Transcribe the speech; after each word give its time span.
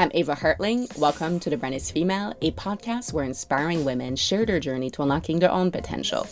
I'm 0.00 0.10
Ava 0.14 0.34
Hartling. 0.34 0.96
Welcome 0.96 1.38
to 1.40 1.50
The 1.50 1.58
Brand 1.58 1.74
is 1.74 1.90
Female, 1.90 2.32
a 2.40 2.52
podcast 2.52 3.12
where 3.12 3.22
inspiring 3.22 3.84
women 3.84 4.16
share 4.16 4.46
their 4.46 4.58
journey 4.58 4.88
to 4.92 5.02
unlocking 5.02 5.40
their 5.40 5.50
own 5.52 5.70
potential. 5.70 6.26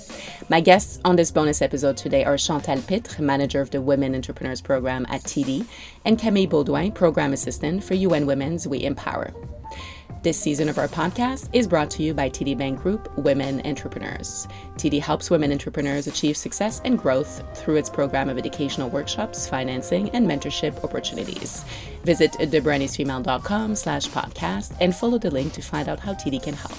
My 0.48 0.62
guests 0.62 0.98
on 1.04 1.16
this 1.16 1.30
bonus 1.30 1.60
episode 1.60 1.98
today 1.98 2.24
are 2.24 2.38
Chantal 2.38 2.80
Pitre, 2.80 3.20
manager 3.20 3.60
of 3.60 3.70
the 3.70 3.82
Women 3.82 4.14
Entrepreneurs 4.14 4.62
Program 4.62 5.04
at 5.10 5.20
TD, 5.24 5.66
and 6.06 6.18
Camille 6.18 6.48
Beaudoin, 6.48 6.94
program 6.94 7.34
assistant 7.34 7.84
for 7.84 7.92
UN 7.92 8.24
Women's 8.24 8.66
We 8.66 8.84
Empower. 8.84 9.34
This 10.20 10.36
season 10.40 10.68
of 10.68 10.78
our 10.78 10.88
podcast 10.88 11.48
is 11.52 11.68
brought 11.68 11.92
to 11.92 12.02
you 12.02 12.12
by 12.12 12.28
TD 12.28 12.58
Bank 12.58 12.82
Group 12.82 13.16
Women 13.16 13.64
Entrepreneurs. 13.64 14.48
TD 14.74 15.00
helps 15.00 15.30
women 15.30 15.52
entrepreneurs 15.52 16.08
achieve 16.08 16.36
success 16.36 16.80
and 16.84 16.98
growth 16.98 17.40
through 17.56 17.76
its 17.76 17.88
program 17.88 18.28
of 18.28 18.36
educational 18.36 18.90
workshops, 18.90 19.48
financing, 19.48 20.10
and 20.10 20.26
mentorship 20.26 20.82
opportunities. 20.82 21.64
Visit 22.02 22.32
thebrandisfemale.com 22.32 23.76
slash 23.76 24.08
podcast 24.08 24.74
and 24.80 24.92
follow 24.92 25.18
the 25.18 25.30
link 25.30 25.52
to 25.52 25.62
find 25.62 25.88
out 25.88 26.00
how 26.00 26.14
TD 26.14 26.42
can 26.42 26.54
help. 26.54 26.76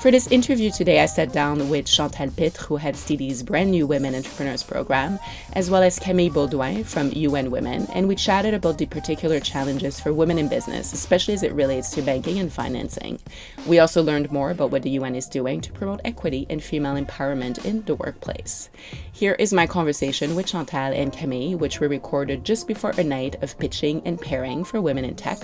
For 0.00 0.10
this 0.10 0.28
interview 0.28 0.70
today, 0.70 1.02
I 1.02 1.04
sat 1.04 1.30
down 1.30 1.68
with 1.68 1.84
Chantal 1.84 2.30
Pitre, 2.30 2.64
who 2.64 2.76
heads 2.78 3.04
TD's 3.04 3.42
brand 3.42 3.70
new 3.70 3.86
Women 3.86 4.14
Entrepreneurs 4.14 4.62
Program, 4.62 5.18
as 5.52 5.68
well 5.68 5.82
as 5.82 5.98
Camille 5.98 6.32
Beaudoin 6.32 6.86
from 6.86 7.12
UN 7.12 7.50
Women, 7.50 7.86
and 7.92 8.08
we 8.08 8.16
chatted 8.16 8.54
about 8.54 8.78
the 8.78 8.86
particular 8.86 9.40
challenges 9.40 10.00
for 10.00 10.14
women 10.14 10.38
in 10.38 10.48
business, 10.48 10.94
especially 10.94 11.34
as 11.34 11.42
it 11.42 11.52
relates 11.52 11.90
to 11.90 12.00
banking 12.00 12.38
and 12.38 12.50
financing. 12.50 13.18
We 13.66 13.78
also 13.78 14.02
learned 14.02 14.32
more 14.32 14.50
about 14.50 14.70
what 14.70 14.84
the 14.84 14.90
UN 14.92 15.14
is 15.14 15.26
doing 15.26 15.60
to 15.60 15.70
promote 15.70 16.00
equity 16.02 16.46
and 16.48 16.62
female 16.62 16.94
empowerment 16.94 17.62
in 17.62 17.82
the 17.82 17.94
workplace. 17.94 18.70
Here 19.20 19.36
is 19.38 19.52
my 19.52 19.66
conversation 19.66 20.34
with 20.34 20.46
Chantal 20.46 20.94
and 20.94 21.12
Camille, 21.12 21.58
which 21.58 21.78
we 21.78 21.86
recorded 21.86 22.42
just 22.42 22.66
before 22.66 22.92
a 22.96 23.04
night 23.04 23.36
of 23.42 23.58
pitching 23.58 24.00
and 24.06 24.18
pairing 24.18 24.64
for 24.64 24.80
women 24.80 25.04
in 25.04 25.14
tech, 25.14 25.38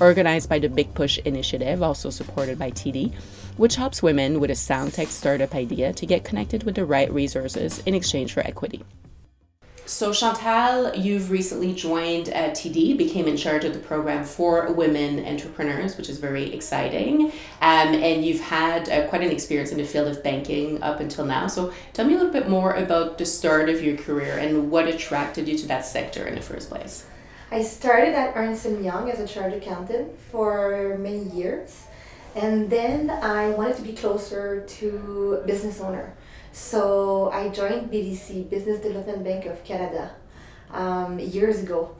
organized 0.00 0.50
by 0.50 0.58
the 0.58 0.68
Big 0.68 0.92
Push 0.92 1.16
Initiative, 1.20 1.82
also 1.82 2.10
supported 2.10 2.58
by 2.58 2.70
TD 2.70 3.10
which 3.56 3.76
helps 3.76 4.02
women 4.02 4.38
with 4.40 4.50
a 4.50 4.54
sound 4.54 4.92
tech 4.92 5.08
startup 5.08 5.54
idea 5.54 5.92
to 5.92 6.06
get 6.06 6.24
connected 6.24 6.64
with 6.64 6.74
the 6.74 6.84
right 6.84 7.12
resources 7.12 7.82
in 7.86 7.94
exchange 7.94 8.32
for 8.32 8.40
equity. 8.40 8.84
So, 9.84 10.12
Chantal, 10.12 10.94
you've 10.94 11.30
recently 11.30 11.74
joined 11.74 12.28
uh, 12.28 12.50
TD, 12.50 12.96
became 12.96 13.26
in 13.26 13.36
charge 13.36 13.64
of 13.64 13.72
the 13.72 13.80
program 13.80 14.24
for 14.24 14.72
women 14.72 15.26
entrepreneurs, 15.26 15.96
which 15.96 16.08
is 16.08 16.18
very 16.18 16.54
exciting. 16.54 17.32
Um, 17.60 17.94
and 17.94 18.24
you've 18.24 18.40
had 18.40 18.88
uh, 18.88 19.08
quite 19.08 19.22
an 19.22 19.32
experience 19.32 19.72
in 19.72 19.78
the 19.78 19.84
field 19.84 20.06
of 20.06 20.22
banking 20.22 20.80
up 20.82 21.00
until 21.00 21.24
now. 21.24 21.48
So, 21.48 21.72
tell 21.94 22.06
me 22.06 22.14
a 22.14 22.16
little 22.16 22.32
bit 22.32 22.48
more 22.48 22.74
about 22.74 23.18
the 23.18 23.26
start 23.26 23.68
of 23.68 23.82
your 23.82 23.96
career 23.96 24.38
and 24.38 24.70
what 24.70 24.86
attracted 24.86 25.48
you 25.48 25.58
to 25.58 25.66
that 25.66 25.84
sector 25.84 26.26
in 26.28 26.36
the 26.36 26.42
first 26.42 26.68
place. 26.68 27.06
I 27.50 27.62
started 27.62 28.14
at 28.14 28.36
Ernst 28.36 28.64
& 28.64 28.80
Young 28.80 29.10
as 29.10 29.18
a 29.18 29.26
chartered 29.26 29.60
accountant 29.60 30.18
for 30.30 30.96
many 31.00 31.24
years. 31.30 31.86
And 32.34 32.70
then 32.70 33.10
I 33.10 33.50
wanted 33.50 33.76
to 33.76 33.82
be 33.82 33.92
closer 33.92 34.64
to 34.66 35.42
business 35.44 35.80
owner. 35.80 36.14
So 36.52 37.30
I 37.30 37.48
joined 37.48 37.90
BDC, 37.90 38.50
Business 38.50 38.80
Development 38.80 39.24
Bank 39.24 39.46
of 39.46 39.64
Canada, 39.64 40.14
um, 40.70 41.18
years 41.18 41.62
ago. 41.62 41.96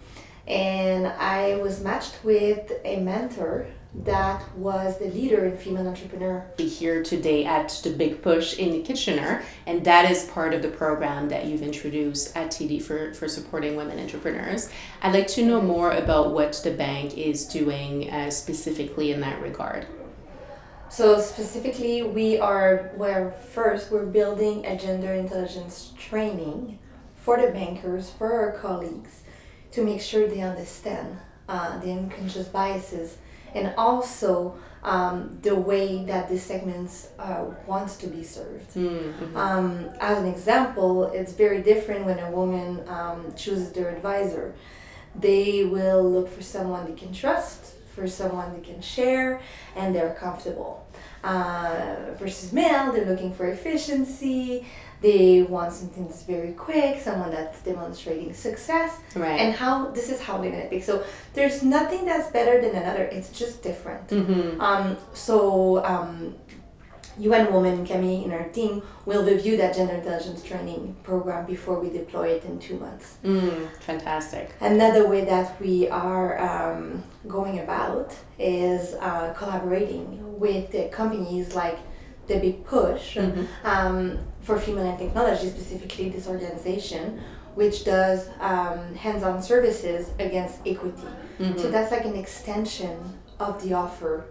And 0.46 1.06
I 1.06 1.56
was 1.56 1.82
matched 1.82 2.22
with 2.22 2.70
a 2.84 3.00
mentor 3.00 3.66
that 3.94 4.42
was 4.56 4.98
the 4.98 5.06
leader 5.06 5.44
in 5.44 5.56
female 5.56 5.86
entrepreneur. 5.86 6.46
Here 6.58 7.02
today 7.02 7.44
at 7.44 7.80
the 7.82 7.90
Big 7.90 8.22
Push 8.22 8.58
in 8.58 8.82
Kitchener, 8.82 9.42
and 9.66 9.84
that 9.84 10.10
is 10.10 10.24
part 10.24 10.54
of 10.54 10.62
the 10.62 10.68
program 10.68 11.28
that 11.28 11.44
you've 11.44 11.62
introduced 11.62 12.34
at 12.36 12.50
TD 12.50 12.82
for, 12.82 13.12
for 13.14 13.28
supporting 13.28 13.76
women 13.76 13.98
entrepreneurs. 13.98 14.70
I'd 15.02 15.12
like 15.12 15.28
to 15.28 15.44
know 15.44 15.60
more 15.60 15.92
about 15.92 16.32
what 16.32 16.58
the 16.64 16.70
bank 16.70 17.18
is 17.18 17.46
doing 17.46 18.10
uh, 18.10 18.30
specifically 18.30 19.12
in 19.12 19.20
that 19.20 19.40
regard. 19.42 19.86
So 20.92 21.18
specifically, 21.18 22.02
we 22.02 22.38
are 22.38 22.92
where 22.96 23.30
first 23.30 23.90
we're 23.90 24.04
building 24.04 24.66
a 24.66 24.76
gender 24.76 25.14
intelligence 25.14 25.94
training 25.98 26.80
for 27.16 27.40
the 27.40 27.50
bankers, 27.50 28.10
for 28.10 28.30
our 28.30 28.52
colleagues, 28.58 29.22
to 29.70 29.82
make 29.82 30.02
sure 30.02 30.28
they 30.28 30.42
understand 30.42 31.16
uh, 31.48 31.78
the 31.78 31.92
unconscious 31.92 32.46
biases 32.48 33.16
and 33.54 33.72
also 33.78 34.54
um, 34.82 35.38
the 35.40 35.54
way 35.54 36.04
that 36.04 36.28
this 36.28 36.42
segment 36.42 37.08
uh, 37.18 37.46
wants 37.66 37.96
to 37.96 38.06
be 38.06 38.22
served. 38.22 38.74
Mm-hmm. 38.74 39.34
Um, 39.34 39.88
as 39.98 40.18
an 40.18 40.26
example, 40.26 41.04
it's 41.04 41.32
very 41.32 41.62
different 41.62 42.04
when 42.04 42.18
a 42.18 42.30
woman 42.30 42.86
um, 42.86 43.32
chooses 43.34 43.72
their 43.72 43.88
advisor. 43.88 44.54
They 45.14 45.64
will 45.64 46.10
look 46.10 46.28
for 46.28 46.42
someone 46.42 46.84
they 46.84 47.00
can 47.00 47.14
trust 47.14 47.76
for 47.94 48.06
someone 48.06 48.54
they 48.54 48.60
can 48.60 48.80
share 48.80 49.40
and 49.76 49.94
they're 49.94 50.14
comfortable. 50.14 50.81
Uh, 51.24 52.14
versus 52.18 52.52
male, 52.52 52.92
they're 52.92 53.06
looking 53.06 53.32
for 53.32 53.46
efficiency. 53.46 54.66
They 55.02 55.42
want 55.42 55.72
something 55.72 56.06
that's 56.06 56.22
very 56.22 56.52
quick, 56.52 57.00
someone 57.00 57.32
that's 57.32 57.60
demonstrating 57.62 58.32
success, 58.34 59.00
right. 59.16 59.40
and 59.40 59.52
how 59.52 59.90
this 59.90 60.10
is 60.10 60.20
how 60.20 60.38
they're 60.38 60.52
gonna 60.52 60.66
pick. 60.66 60.84
So 60.84 61.04
there's 61.34 61.62
nothing 61.62 62.04
that's 62.04 62.30
better 62.30 62.60
than 62.60 62.76
another. 62.76 63.04
It's 63.04 63.30
just 63.30 63.64
different. 63.64 64.08
Mm-hmm. 64.08 64.60
Um, 64.60 64.96
so 65.12 65.84
um, 65.84 66.36
UN 67.18 67.52
Women, 67.52 67.86
Camille, 67.86 68.24
in 68.24 68.32
our 68.32 68.48
team 68.48 68.82
will 69.04 69.24
review 69.24 69.56
that 69.58 69.74
gender 69.74 69.94
intelligence 69.94 70.42
training 70.42 70.96
program 71.02 71.46
before 71.46 71.78
we 71.78 71.90
deploy 71.90 72.28
it 72.28 72.44
in 72.44 72.58
two 72.58 72.78
months. 72.78 73.18
Mm, 73.24 73.68
fantastic. 73.80 74.54
Another 74.60 75.08
way 75.08 75.24
that 75.24 75.60
we 75.60 75.88
are 75.88 76.40
um, 76.40 77.02
going 77.28 77.58
about 77.60 78.14
is 78.38 78.94
uh, 78.94 79.34
collaborating 79.34 80.38
with 80.38 80.74
companies 80.90 81.54
like 81.54 81.78
the 82.26 82.38
Big 82.38 82.64
Push 82.64 83.16
mm-hmm. 83.16 83.44
um, 83.66 84.18
for 84.40 84.58
Female 84.58 84.86
and 84.86 84.98
Technology, 84.98 85.48
specifically 85.48 86.08
this 86.08 86.26
organization, 86.26 87.20
which 87.54 87.84
does 87.84 88.28
um, 88.40 88.94
hands 88.94 89.22
on 89.22 89.42
services 89.42 90.10
against 90.18 90.60
equity. 90.66 91.08
Mm-hmm. 91.38 91.58
So 91.58 91.70
that's 91.70 91.90
like 91.90 92.04
an 92.04 92.16
extension 92.16 93.18
of 93.38 93.62
the 93.62 93.74
offer 93.74 94.26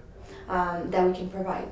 um, 0.47 0.89
that 0.91 1.05
we 1.05 1.13
can 1.13 1.29
provide. 1.29 1.71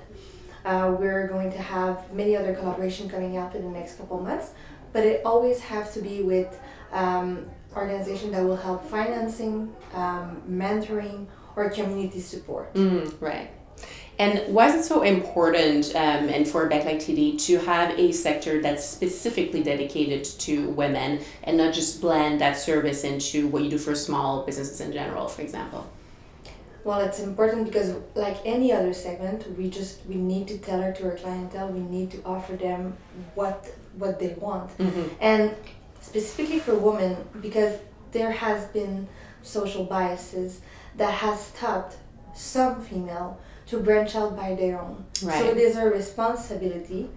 Uh, 0.65 0.95
we're 0.99 1.27
going 1.27 1.51
to 1.51 1.57
have 1.57 2.11
many 2.13 2.35
other 2.35 2.53
collaboration 2.53 3.09
coming 3.09 3.37
up 3.37 3.55
in 3.55 3.63
the 3.63 3.69
next 3.69 3.97
couple 3.97 4.19
months, 4.19 4.51
but 4.93 5.03
it 5.03 5.21
always 5.25 5.59
has 5.59 5.93
to 5.93 6.01
be 6.01 6.21
with 6.21 6.59
um, 6.91 7.49
organization 7.75 8.31
that 8.31 8.43
will 8.43 8.55
help 8.55 8.85
financing, 8.85 9.73
um, 9.93 10.41
mentoring, 10.49 11.27
or 11.55 11.69
community 11.69 12.19
support. 12.19 12.73
Mm, 12.73 13.21
right. 13.21 13.51
And 14.17 14.53
why 14.53 14.67
is 14.67 14.75
it 14.75 14.83
so 14.83 15.03
important, 15.03 15.95
um, 15.95 16.27
and 16.27 16.45
for 16.45 16.69
like 16.69 16.83
TD, 16.83 17.41
to 17.45 17.57
have 17.59 17.97
a 17.97 18.11
sector 18.11 18.61
that's 18.61 18.85
specifically 18.85 19.63
dedicated 19.63 20.25
to 20.25 20.69
women 20.71 21.21
and 21.43 21.55
not 21.55 21.73
just 21.73 22.01
blend 22.01 22.41
that 22.41 22.57
service 22.57 23.05
into 23.05 23.47
what 23.47 23.63
you 23.63 23.69
do 23.69 23.77
for 23.77 23.95
small 23.95 24.45
businesses 24.45 24.81
in 24.81 24.91
general, 24.91 25.29
for 25.29 25.41
example? 25.41 25.89
Well, 26.83 27.01
it's 27.01 27.19
important 27.19 27.65
because, 27.65 27.93
like 28.15 28.37
any 28.45 28.71
other 28.71 28.93
segment, 28.93 29.45
we 29.57 29.69
just 29.69 30.05
we 30.05 30.15
need 30.15 30.47
to 30.47 30.57
tailor 30.57 30.93
to 30.93 31.05
our 31.09 31.15
clientele. 31.15 31.69
We 31.69 31.81
need 31.81 32.11
to 32.11 32.23
offer 32.23 32.55
them 32.55 32.97
what 33.35 33.67
what 33.97 34.19
they 34.19 34.33
want, 34.39 34.77
mm-hmm. 34.77 35.07
and 35.19 35.55
specifically 36.01 36.59
for 36.59 36.75
women 36.75 37.17
because 37.41 37.77
there 38.11 38.31
has 38.31 38.65
been 38.67 39.07
social 39.41 39.83
biases 39.83 40.61
that 40.95 41.13
has 41.13 41.47
stopped 41.47 41.97
some 42.33 42.81
female 42.81 43.39
to 43.67 43.79
branch 43.79 44.15
out 44.15 44.35
by 44.35 44.55
their 44.55 44.79
own. 44.79 45.05
Right. 45.21 45.39
So 45.39 45.49
it 45.49 45.57
is 45.57 45.75
our 45.75 45.89
responsibility 45.89 47.09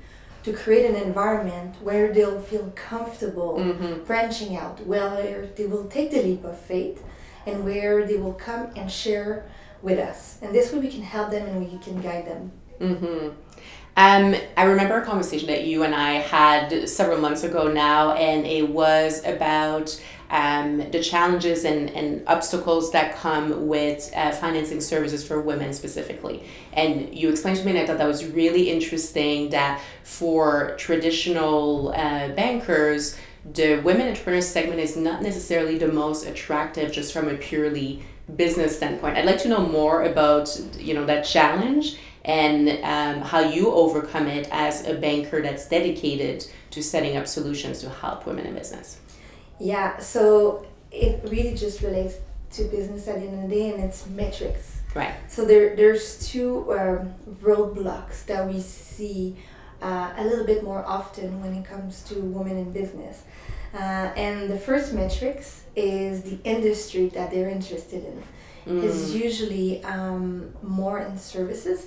to 0.43 0.53
create 0.53 0.85
an 0.91 0.97
environment 0.97 1.77
where 1.83 2.13
they'll 2.13 2.41
feel 2.41 2.73
comfortable 2.75 3.59
mm-hmm. 3.59 4.05
branching 4.05 4.57
out, 4.57 4.85
where 4.87 5.47
they 5.57 5.67
will 5.67 5.87
take 5.87 6.11
the 6.11 6.23
leap 6.23 6.45
of 6.45 6.59
faith 6.59 7.03
and 7.47 7.65
where 7.65 8.07
they 8.07 8.17
will 8.17 8.35
come 8.35 8.71
and 8.77 8.91
share 8.91 9.49
with 9.83 9.99
us. 9.99 10.39
And 10.43 10.55
this 10.55 10.73
way 10.73 10.79
we 10.79 10.89
can 10.89 11.03
help 11.03 11.31
them 11.31 11.47
and 11.47 11.61
we 11.61 11.79
can 11.79 12.01
guide 12.01 12.27
them. 12.27 12.53
Mm-hmm. 12.81 13.29
Um, 13.95 14.35
I 14.57 14.65
remember 14.65 15.01
a 15.01 15.05
conversation 15.05 15.49
that 15.49 15.65
you 15.65 15.83
and 15.83 15.95
I 15.95 16.13
had 16.13 16.89
several 16.89 17.19
months 17.19 17.45
ago 17.45 17.71
now, 17.71 18.13
and 18.13 18.47
it 18.47 18.71
was 18.71 19.23
about 19.27 20.03
um, 20.31 20.91
the 20.91 21.03
challenges 21.03 21.67
and, 21.67 21.91
and 21.91 22.27
obstacles 22.27 22.91
that 22.93 23.15
come 23.17 23.67
with 23.69 24.11
uh, 24.17 24.31
financing 24.31 24.81
services 24.81 25.27
for 25.27 25.43
women 25.43 25.75
specifically. 25.75 26.43
And 26.73 27.15
you 27.15 27.29
explained 27.29 27.59
to 27.59 27.65
me, 27.67 27.73
and 27.73 27.81
I 27.81 27.87
thought 27.87 27.99
that 27.99 28.09
was 28.09 28.25
really 28.25 28.71
interesting 28.71 29.51
that 29.51 29.83
for 30.05 30.75
traditional 30.79 31.93
uh, 31.95 32.29
bankers, 32.29 33.19
the 33.53 33.77
women 33.81 34.09
entrepreneurs 34.09 34.49
segment 34.49 34.81
is 34.81 34.97
not 34.97 35.21
necessarily 35.21 35.77
the 35.77 35.89
most 35.89 36.27
attractive 36.27 36.93
just 36.93 37.13
from 37.13 37.29
a 37.29 37.35
purely 37.35 38.03
business 38.37 38.77
standpoint. 38.77 39.17
I'd 39.17 39.25
like 39.25 39.43
to 39.43 39.49
know 39.49 39.67
more 39.67 40.05
about 40.05 40.61
you 40.79 40.95
know 40.95 41.07
that 41.07 41.25
challenge 41.25 41.97
and 42.25 42.69
um, 42.85 43.27
how 43.27 43.41
you 43.41 43.73
overcome 43.73 44.29
it 44.29 44.49
as 44.53 44.87
a 44.87 44.95
banker 44.95 45.43
that's 45.43 45.69
dedicated 45.69 46.47
to 46.71 46.83
setting 46.83 47.17
up 47.17 47.27
solutions 47.27 47.81
to 47.81 47.91
help 47.91 48.27
women 48.27 48.47
in 48.47 48.55
business. 48.55 49.01
Yeah, 49.59 49.99
so 49.99 50.67
it 50.91 51.21
really 51.25 51.55
just 51.55 51.83
relates 51.83 52.17
to 52.53 52.65
business 52.65 53.09
at 53.09 53.21
the 53.21 53.27
end 53.27 53.45
of 53.45 53.51
the 53.51 53.57
day, 53.57 53.71
and 53.71 53.83
it's 53.83 54.07
metrics. 54.07 54.83
Right. 54.95 55.15
So 55.29 55.45
there, 55.45 55.75
there's 55.75 56.29
two 56.29 56.73
um, 56.73 57.15
roadblocks 57.41 58.27
that 58.27 58.47
we 58.47 58.61
see 58.61 59.37
uh, 59.81 60.13
a 60.17 60.25
little 60.25 60.45
bit 60.45 60.63
more 60.63 60.85
often 60.85 61.41
when 61.41 61.55
it 61.55 61.65
comes 61.65 62.03
to 62.05 62.15
women 62.21 62.59
in 62.59 62.73
business. 62.73 63.23
Uh, 63.75 64.11
and 64.17 64.51
the 64.51 64.59
first 64.59 64.93
metrics 64.93 65.63
is 65.75 66.23
the 66.23 66.39
industry 66.45 67.09
that 67.09 67.31
they're 67.31 67.49
interested 67.49 68.05
in. 68.05 68.23
Mm. 68.67 68.85
It's 68.85 69.13
usually 69.13 69.83
um, 69.85 70.53
more 70.63 70.99
in 71.01 71.17
services. 71.19 71.87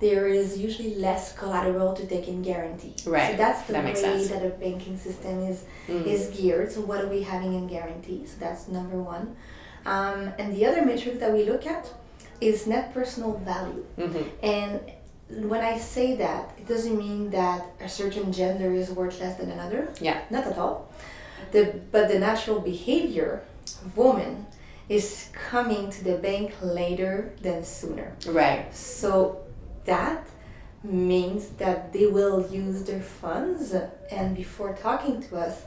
There 0.00 0.26
is 0.28 0.58
usually 0.58 0.94
less 0.96 1.32
collateral 1.34 1.94
to 1.94 2.06
take 2.06 2.28
in 2.28 2.42
guarantee. 2.42 2.94
Right. 3.06 3.30
So 3.32 3.36
that's 3.36 3.62
the 3.66 3.72
that 3.74 3.84
way 3.84 4.26
that 4.26 4.44
a 4.44 4.50
banking 4.50 4.98
system 4.98 5.40
is 5.42 5.64
Mm. 5.88 6.04
is 6.06 6.28
geared. 6.36 6.72
So 6.72 6.80
what 6.80 7.00
are 7.02 7.08
we 7.08 7.22
having 7.22 7.52
in 7.54 7.66
guarantee? 7.68 8.26
So 8.26 8.34
that's 8.40 8.66
number 8.68 8.98
one. 8.98 9.36
Um, 9.86 10.32
and 10.38 10.54
the 10.56 10.66
other 10.66 10.84
metric 10.84 11.20
that 11.20 11.32
we 11.32 11.44
look 11.44 11.64
at 11.66 11.84
is 12.40 12.66
net 12.66 12.92
personal 12.92 13.32
value. 13.52 13.84
Mhm. 13.96 14.24
And 14.42 14.80
when 15.50 15.60
I 15.60 15.78
say 15.78 16.16
that, 16.16 16.50
it 16.58 16.66
doesn't 16.66 16.96
mean 16.98 17.30
that 17.30 17.60
a 17.80 17.88
certain 17.88 18.32
gender 18.32 18.72
is 18.74 18.90
worth 18.90 19.20
less 19.20 19.36
than 19.38 19.50
another. 19.50 19.88
Yeah. 20.00 20.18
Not 20.30 20.44
at 20.46 20.58
all. 20.58 20.88
The 21.52 21.80
but 21.90 22.08
the 22.08 22.18
natural 22.18 22.60
behavior 22.60 23.42
of 23.84 23.96
women 23.96 24.46
is 24.88 25.28
coming 25.32 25.90
to 25.90 26.04
the 26.04 26.16
bank 26.16 26.52
later 26.62 27.32
than 27.42 27.64
sooner. 27.64 28.16
Right. 28.26 28.74
So 28.74 29.44
that 29.84 30.28
means 30.82 31.48
that 31.58 31.92
they 31.92 32.06
will 32.06 32.46
use 32.48 32.84
their 32.84 33.00
funds 33.00 33.74
and 34.10 34.36
before 34.36 34.74
talking 34.74 35.20
to 35.20 35.36
us 35.36 35.62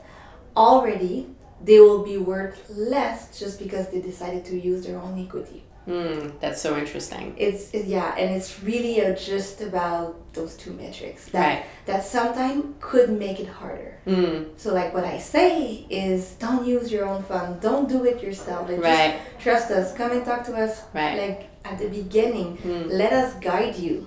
already 0.56 1.28
they 1.62 1.78
will 1.78 2.02
be 2.02 2.16
worth 2.16 2.70
less 2.70 3.38
just 3.38 3.58
because 3.58 3.88
they 3.90 4.00
decided 4.00 4.44
to 4.46 4.58
use 4.58 4.86
their 4.86 4.98
own 4.98 5.18
equity. 5.18 5.62
Mm, 5.90 6.32
that's 6.40 6.60
so 6.62 6.70
interesting. 6.78 7.34
It's 7.36 7.62
it- 7.74 7.86
yeah, 7.86 8.14
and 8.20 8.28
it's 8.36 8.62
really 8.62 9.04
uh, 9.04 9.14
just 9.32 9.60
about 9.60 10.14
those 10.36 10.52
two 10.62 10.72
metrics 10.82 11.22
that 11.32 11.40
Right. 11.46 11.62
that 11.86 12.04
sometimes 12.04 12.64
could 12.80 13.10
make 13.24 13.38
it 13.40 13.48
harder. 13.60 13.92
Mm, 14.06 14.46
So 14.56 14.72
like 14.72 14.90
what 14.94 15.04
I 15.04 15.18
say 15.18 15.84
is 15.90 16.20
don't 16.38 16.64
use 16.76 16.86
your 16.94 17.04
own 17.12 17.22
fund, 17.30 17.60
don't 17.60 17.88
do 17.88 18.04
it 18.10 18.22
yourself. 18.22 18.62
Like 18.70 18.82
right. 18.82 19.14
just 19.14 19.42
trust 19.44 19.70
us, 19.78 19.86
come 19.98 20.10
and 20.12 20.24
talk 20.24 20.44
to 20.50 20.54
us. 20.64 20.72
Right. 20.94 21.16
Like 21.24 21.40
at 21.64 21.76
the 21.82 21.88
beginning, 21.88 22.48
Mm. 22.58 22.84
let 23.02 23.12
us 23.12 23.34
guide 23.48 23.76
you. 23.76 24.06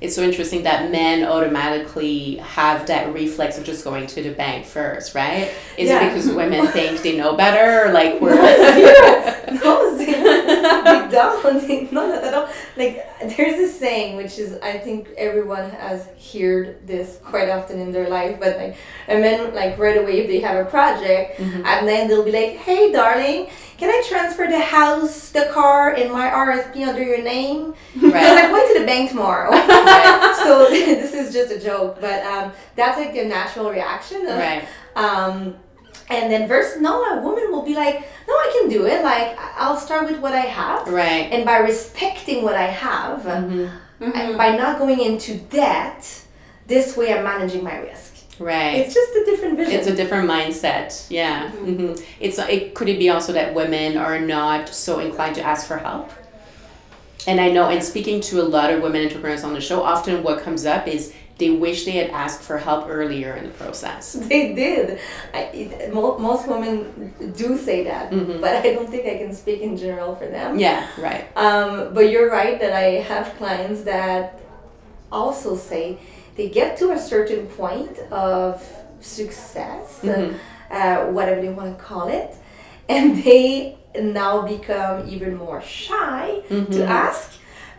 It's 0.00 0.14
so 0.16 0.22
interesting 0.22 0.64
that 0.64 0.90
men 0.90 1.24
automatically 1.24 2.36
have 2.58 2.86
that 2.86 3.12
reflex 3.14 3.58
of 3.58 3.64
just 3.64 3.84
going 3.84 4.06
to 4.14 4.22
the 4.22 4.30
bank 4.30 4.66
first, 4.66 5.14
right? 5.14 5.48
Is 5.76 5.88
Yeah. 5.88 6.00
it 6.04 6.06
because 6.14 6.28
women 6.42 6.66
think 6.76 7.02
they 7.02 7.16
know 7.16 7.32
better? 7.44 7.66
Or 7.88 7.92
like 7.92 8.20
we're 8.20 8.34
no, 9.64 9.72
they 10.84 11.08
don't. 11.10 11.66
They, 11.66 11.88
no, 11.90 12.06
not 12.08 12.24
at 12.24 12.34
all. 12.34 12.48
Like 12.76 13.04
there's 13.36 13.58
a 13.60 13.72
saying 13.72 14.16
which 14.16 14.38
is 14.38 14.58
I 14.60 14.78
think 14.78 15.08
everyone 15.16 15.70
has 15.70 16.08
heard 16.32 16.86
this 16.86 17.18
quite 17.24 17.48
often 17.48 17.78
in 17.80 17.92
their 17.92 18.08
life, 18.08 18.38
but 18.40 18.56
like 18.56 18.76
and 19.06 19.20
men 19.20 19.54
like 19.54 19.78
right 19.78 19.98
away 19.98 20.20
if 20.20 20.26
they 20.28 20.40
have 20.40 20.66
a 20.66 20.68
project 20.68 21.38
Mhm. 21.38 21.64
and 21.64 21.88
then 21.88 22.08
they'll 22.08 22.24
be 22.24 22.32
like, 22.32 22.56
Hey 22.56 22.92
darling, 22.92 23.48
can 23.78 23.90
I 23.90 24.02
transfer 24.08 24.46
the 24.48 24.58
house, 24.58 25.30
the 25.30 25.46
car, 25.52 25.94
and 25.94 26.10
my 26.12 26.28
RSP 26.28 26.86
under 26.86 27.02
your 27.02 27.22
name? 27.22 27.74
Because 27.94 28.12
right. 28.12 28.44
I'm 28.44 28.50
going 28.50 28.74
to 28.74 28.80
the 28.80 28.86
bank 28.86 29.10
tomorrow. 29.10 29.50
right. 29.52 30.40
so 30.42 30.68
this 30.68 31.14
is 31.14 31.32
just 31.32 31.52
a 31.52 31.60
joke, 31.60 32.00
but 32.00 32.24
um, 32.24 32.52
that's 32.74 32.98
like 32.98 33.14
the 33.14 33.24
natural 33.24 33.70
reaction. 33.70 34.24
Right. 34.26 34.66
Um, 34.96 35.54
and 36.10 36.30
then 36.32 36.48
versus 36.48 36.80
no, 36.80 37.02
a 37.04 37.20
woman 37.20 37.50
will 37.50 37.62
be 37.64 37.74
like, 37.74 38.00
no, 38.26 38.34
I 38.34 38.58
can 38.60 38.68
do 38.70 38.86
it. 38.86 39.02
Like 39.04 39.36
I'll 39.56 39.76
start 39.78 40.08
with 40.10 40.20
what 40.20 40.32
I 40.32 40.40
have, 40.40 40.88
Right. 40.88 41.28
and 41.32 41.44
by 41.44 41.58
respecting 41.58 42.42
what 42.42 42.54
I 42.54 42.66
have, 42.66 43.22
Mhm. 43.22 43.70
and 44.00 44.36
by 44.38 44.56
not 44.56 44.78
going 44.78 45.00
into 45.00 45.34
debt, 45.36 46.06
this 46.66 46.96
way 46.96 47.12
I'm 47.12 47.24
managing 47.24 47.64
my 47.64 47.76
risk. 47.78 48.14
Right. 48.38 48.76
It's 48.76 48.94
just 48.94 49.12
a 49.16 49.24
different 49.24 49.56
vision. 49.56 49.74
It's 49.74 49.88
a 49.88 49.94
different 49.94 50.28
mindset. 50.30 51.04
Yeah. 51.10 51.48
hmm 51.50 51.94
It's 52.20 52.38
it 52.38 52.74
could 52.74 52.88
it 52.88 52.98
be 52.98 53.10
also 53.10 53.32
that 53.32 53.52
women 53.54 53.96
are 53.96 54.20
not 54.20 54.68
so 54.68 55.00
inclined 55.00 55.34
to 55.36 55.42
ask 55.42 55.66
for 55.66 55.78
help. 55.78 56.10
And 57.26 57.40
I 57.40 57.50
know, 57.50 57.68
in 57.68 57.82
speaking 57.82 58.20
to 58.22 58.40
a 58.40 58.46
lot 58.56 58.72
of 58.72 58.80
women 58.80 59.04
entrepreneurs 59.04 59.44
on 59.44 59.52
the 59.52 59.60
show, 59.60 59.82
often 59.82 60.22
what 60.22 60.40
comes 60.42 60.64
up 60.64 60.86
is 60.88 61.12
they 61.38 61.50
wish 61.50 61.84
they 61.84 61.92
had 61.92 62.10
asked 62.10 62.42
for 62.42 62.58
help 62.58 62.86
earlier 62.88 63.34
in 63.36 63.44
the 63.44 63.50
process. 63.50 64.12
they 64.32 64.54
did. 64.54 64.98
I, 65.32 65.38
it, 65.54 65.94
mo- 65.94 66.18
most 66.18 66.48
women 66.48 67.14
do 67.36 67.56
say 67.56 67.84
that, 67.84 68.10
Mhm. 68.10 68.40
but 68.40 68.56
I 68.56 68.74
don't 68.74 68.90
think 68.90 69.06
I 69.06 69.16
can 69.18 69.32
speak 69.32 69.60
in 69.60 69.76
general 69.76 70.16
for 70.16 70.26
them. 70.26 70.58
Yeah. 70.58 70.86
Right. 71.00 71.24
Um, 71.36 71.94
but 71.94 72.10
you're 72.10 72.30
right 72.30 72.58
that 72.60 72.72
I 72.72 73.00
have 73.12 73.34
clients 73.38 73.82
that 73.82 74.40
also 75.12 75.56
say 75.56 75.98
they 76.36 76.48
get 76.48 76.76
to 76.78 76.90
a 76.90 76.98
certain 76.98 77.46
point 77.46 77.98
of 78.10 78.62
success, 79.00 80.00
Mhm. 80.02 80.34
uh, 80.70 80.96
whatever 81.16 81.40
they 81.40 81.48
want 81.48 81.78
to 81.78 81.82
call 81.82 82.08
it, 82.08 82.34
and 82.88 83.22
they 83.22 83.76
now 84.00 84.42
become 84.42 85.08
even 85.08 85.36
more 85.36 85.60
shy 85.62 86.42
to 86.48 86.54
Mhm. 86.54 86.86
ask 86.86 87.32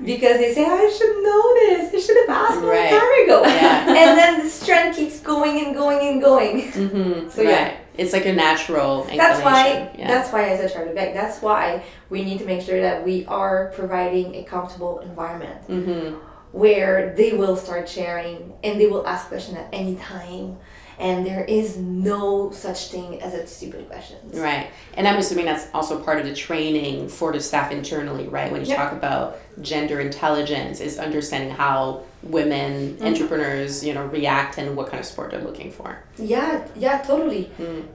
because 0.04 0.38
they 0.38 0.54
say, 0.54 0.64
I 0.66 0.90
should 0.90 1.24
know 1.24 1.54
this, 1.56 1.94
I 1.94 2.00
should 2.00 2.18
have 2.28 2.30
asked 2.30 2.58
a 2.58 2.62
long 2.62 2.70
Right. 2.70 2.90
time 2.90 3.24
ago. 3.26 3.42
Yeah. 3.44 3.88
and 4.00 4.18
then 4.18 4.46
the 4.48 4.66
trend 4.66 4.96
keeps 4.96 5.20
going 5.20 5.66
and 5.66 5.76
going 5.76 6.08
and 6.08 6.22
going. 6.22 6.72
Mm-hmm. 6.72 7.30
So, 7.36 7.44
right. 7.44 7.50
yeah. 7.52 7.78
It's 7.98 8.14
like 8.14 8.26
a 8.26 8.32
natural 8.34 9.04
That's 9.04 9.44
why. 9.44 9.92
Yeah. 9.98 10.08
That's 10.08 10.32
why, 10.32 10.44
as 10.50 10.60
a 10.62 10.74
chartered 10.74 10.96
bank, 10.96 11.14
that's 11.14 11.42
why 11.42 11.84
we 12.10 12.24
need 12.24 12.40
to 12.40 12.46
make 12.46 12.62
sure 12.62 12.80
that 12.80 13.04
we 13.04 13.26
are 13.26 13.74
providing 13.76 14.36
a 14.36 14.44
comfortable 14.46 15.00
environment 15.00 15.68
mm-hmm. 15.68 16.16
where 16.54 17.14
they 17.16 17.34
will 17.34 17.58
start 17.58 17.90
sharing 17.90 18.54
and 18.64 18.80
they 18.80 18.88
will 18.88 19.06
ask 19.06 19.28
questions 19.28 19.58
at 19.58 19.68
any 19.74 19.96
time, 19.98 20.58
and 20.98 21.26
there 21.26 21.44
is 21.44 21.76
no 21.78 22.52
such 22.52 22.88
thing 22.90 23.22
as 23.22 23.34
a 23.34 23.46
stupid 23.46 23.90
question. 23.90 24.18
Right. 24.34 24.68
And 24.96 25.06
I'm 25.06 25.18
assuming 25.18 25.46
that's 25.46 25.68
also 25.74 26.02
part 26.02 26.20
of 26.20 26.26
the 26.26 26.34
training 26.34 27.10
for 27.10 27.34
the 27.34 27.40
staff 27.42 27.70
internally, 27.72 28.30
right? 28.30 28.50
When 28.52 28.62
you 28.62 28.68
Yep. 28.68 28.78
talk 28.78 28.92
about 28.94 29.40
gender 29.62 30.00
intelligence, 30.00 30.80
is 30.80 30.98
understanding 31.00 31.52
how 31.52 32.04
women 32.24 32.96
Mm-hmm. 32.96 33.06
entrepreneurs, 33.06 33.84
you 33.86 33.94
know, 33.94 34.06
react 34.06 34.58
and 34.58 34.76
what 34.76 34.88
kind 34.88 35.00
of 35.00 35.06
support 35.06 35.32
they're 35.32 35.42
looking 35.42 35.72
for. 35.72 36.04
Yeah, 36.18 36.68
yeah, 36.76 37.02
totally. 37.02 37.52
Mm. 37.58 37.88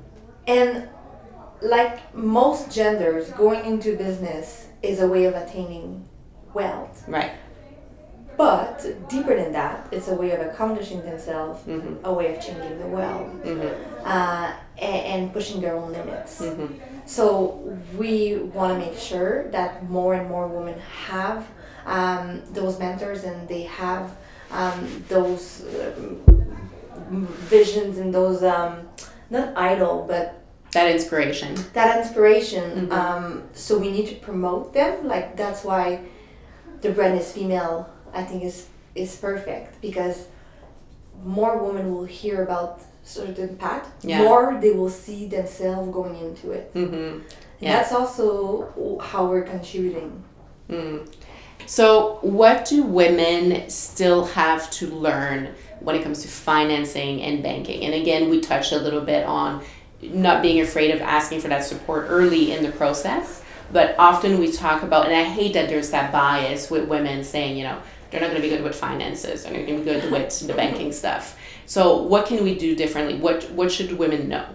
And 0.47 0.89
like 1.63 2.15
most 2.15 2.71
genders, 2.73 3.31
going 3.31 3.65
into 3.65 3.97
business 3.97 4.69
is 4.83 5.01
a 5.01 5.07
way 5.09 5.25
of 5.25 5.35
attaining 5.35 6.09
wealth. 6.53 7.05
Right. 7.09 7.33
Deeper 9.09 9.35
than 9.37 9.53
that, 9.53 9.87
it's 9.91 10.09
a 10.09 10.15
way 10.15 10.31
of 10.33 10.41
accomplishing 10.41 11.01
themselves, 11.03 11.63
Mhm. 11.67 12.03
a 12.05 12.13
way 12.13 12.35
of 12.35 12.43
changing 12.45 12.79
the 12.79 12.87
world, 12.87 13.31
Mm-hmm. 13.45 14.07
uh, 14.07 14.53
and, 14.79 15.03
and 15.13 15.33
pushing 15.33 15.61
their 15.61 15.75
own 15.77 15.93
limits. 15.93 16.41
Mm-hmm. 16.43 16.75
So 17.07 17.61
we 17.99 18.37
want 18.55 18.73
to 18.75 18.79
make 18.87 18.99
sure 18.99 19.49
that 19.51 19.89
more 19.89 20.15
and 20.15 20.29
more 20.29 20.47
women 20.49 20.79
have 21.09 21.47
um, 21.87 22.43
those 22.53 22.79
mentors 22.79 23.25
and 23.25 23.47
they 23.49 23.63
have 23.63 24.11
um, 24.51 25.05
those 25.09 25.65
um, 25.81 27.27
visions 27.49 27.99
and 27.99 28.13
those 28.15 28.43
um, 28.43 28.89
not 29.31 29.57
idol 29.57 30.05
but 30.09 30.41
That 30.73 30.91
inspiration. 30.91 31.55
that 31.75 31.99
inspiration. 32.01 32.89
Mhm. 32.89 32.93
Um, 32.93 33.43
so 33.53 33.79
we 33.79 33.91
need 33.91 34.07
to 34.09 34.15
promote 34.17 34.73
them. 34.73 35.07
Like 35.07 35.37
that's 35.37 35.63
why 35.65 36.01
the 36.81 36.91
brand 36.91 37.19
is 37.21 37.31
female. 37.33 37.89
I 38.13 38.23
think 38.23 38.43
is 38.45 38.67
is 38.95 39.17
perfect 39.17 39.81
because 39.81 40.27
more 41.25 41.63
women 41.63 41.93
will 41.93 42.05
hear 42.05 42.43
about 42.43 42.83
certain 43.05 43.57
path. 43.57 43.91
Yeah. 44.03 44.23
More 44.23 44.59
they 44.61 44.73
will 44.73 44.91
see 44.91 45.27
themselves 45.27 45.93
going 45.93 46.17
into 46.17 46.53
it. 46.53 46.73
Mm-hmm. 46.75 47.21
Yeah. 47.61 47.77
That's 47.77 47.93
also 47.93 48.99
how 49.03 49.27
we're 49.27 49.43
contributing. 49.43 50.23
Mm. 50.69 51.13
So, 51.67 52.19
what 52.21 52.67
do 52.67 52.83
women 52.83 53.69
still 53.71 54.27
have 54.27 54.71
to 54.73 54.87
learn 54.89 55.55
when 55.81 55.97
it 55.97 56.03
comes 56.03 56.23
to 56.23 56.29
financing 56.29 57.23
and 57.23 57.43
banking? 57.43 57.85
And 57.85 57.95
again, 57.95 58.29
we 58.29 58.41
touched 58.41 58.73
a 58.73 58.79
little 58.79 59.01
bit 59.01 59.25
on 59.25 59.63
not 60.03 60.43
being 60.43 60.61
afraid 60.61 60.91
of 60.91 61.01
asking 61.01 61.41
for 61.41 61.49
that 61.49 61.65
support 61.65 62.07
early 62.09 62.53
in 62.53 62.63
the 62.63 62.73
process. 62.73 63.43
But 63.73 63.95
often 63.99 64.39
we 64.39 64.53
talk 64.53 64.83
about, 64.83 65.07
and 65.07 65.15
I 65.15 65.25
hate 65.25 65.55
that 65.55 65.69
there's 65.69 65.91
that 65.91 66.13
bias 66.13 66.71
with 66.71 66.87
women 66.87 67.25
saying, 67.25 67.57
you 67.57 67.65
know, 67.65 67.81
they're 68.15 68.21
not 68.23 68.31
going 68.31 68.41
to 68.43 68.49
be 68.49 68.55
good 68.55 68.63
with 68.63 68.77
finances, 68.77 69.45
and 69.45 69.57
they're 69.57 69.63
not 69.63 69.67
going 69.69 69.79
to 69.81 69.85
be 69.85 69.91
good 70.01 70.13
with 70.13 70.47
the 70.47 70.55
banking 70.55 70.93
stuff. 70.93 71.37
So, 71.67 72.01
what 72.03 72.27
can 72.27 72.45
we 72.45 72.55
do 72.57 72.77
differently? 72.77 73.19
What 73.19 73.51
what 73.51 73.73
should 73.73 73.91
women 73.99 74.29
know? 74.29 74.47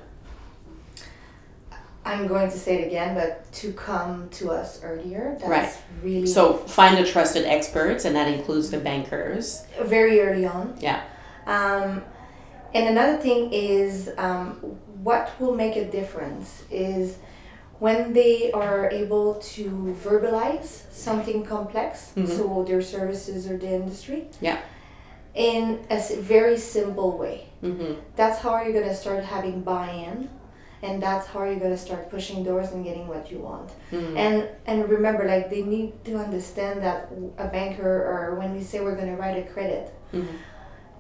I'm 2.06 2.28
going 2.28 2.50
to 2.50 2.58
say 2.58 2.82
it 2.82 2.88
again, 2.88 3.14
but 3.16 3.52
to 3.54 3.74
come 3.74 4.30
to 4.30 4.50
us 4.52 4.82
earlier, 4.82 5.36
that's 5.40 5.50
Right. 5.50 5.78
really 6.02 6.26
So, 6.26 6.54
find 6.54 6.98
the 6.98 7.06
trusted 7.10 7.46
experts, 7.46 8.06
and 8.06 8.16
that 8.16 8.30
includes 8.30 8.72
the 8.72 8.80
bankers. 8.80 9.64
very 9.82 10.22
early 10.22 10.46
on. 10.46 10.76
Yeah. 10.80 11.04
Um, 11.46 12.02
and 12.74 12.88
another 12.88 13.18
thing 13.18 13.52
is 13.52 14.10
um, 14.18 14.54
what 15.04 15.34
will 15.40 15.54
make 15.56 15.76
a 15.76 15.84
difference 15.92 16.64
is 16.72 17.18
when 17.80 18.14
they 18.14 18.52
are 18.52 18.90
able 18.92 19.36
to 19.36 19.96
verbalize 20.04 20.84
something 20.92 21.44
complex, 21.46 22.12
Mhm. 22.16 22.28
so 22.28 22.64
their 22.68 22.82
services 22.82 23.50
or 23.50 23.58
the 23.58 23.68
industry, 23.82 24.28
Yeah. 24.42 24.58
in 25.34 25.80
a 25.90 26.00
very 26.36 26.58
simple 26.58 27.18
way. 27.18 27.46
Mm-hmm. 27.64 27.94
That's 28.16 28.40
how 28.40 28.62
you're 28.62 28.74
gonna 28.80 28.96
start 28.96 29.24
having 29.24 29.62
buy-in, 29.62 30.30
and 30.82 31.02
that's 31.02 31.28
how 31.28 31.44
you're 31.44 31.60
gonna 31.66 31.78
start 31.78 32.10
pushing 32.10 32.44
doors 32.44 32.72
and 32.72 32.84
getting 32.84 33.08
what 33.08 33.32
you 33.32 33.40
want. 33.40 33.70
Mm-hmm. 33.92 34.18
And 34.18 34.48
and 34.66 34.90
remember, 34.90 35.24
like 35.26 35.50
they 35.50 35.62
need 35.64 36.04
to 36.06 36.14
understand 36.18 36.82
that 36.84 37.10
a 37.38 37.48
banker 37.48 37.94
or 38.12 38.36
when 38.40 38.54
we 38.58 38.62
say 38.64 38.80
we're 38.82 38.96
gonna 38.96 39.16
write 39.16 39.38
a 39.38 39.48
credit, 39.54 39.86
Mm-hmm. 40.14 40.36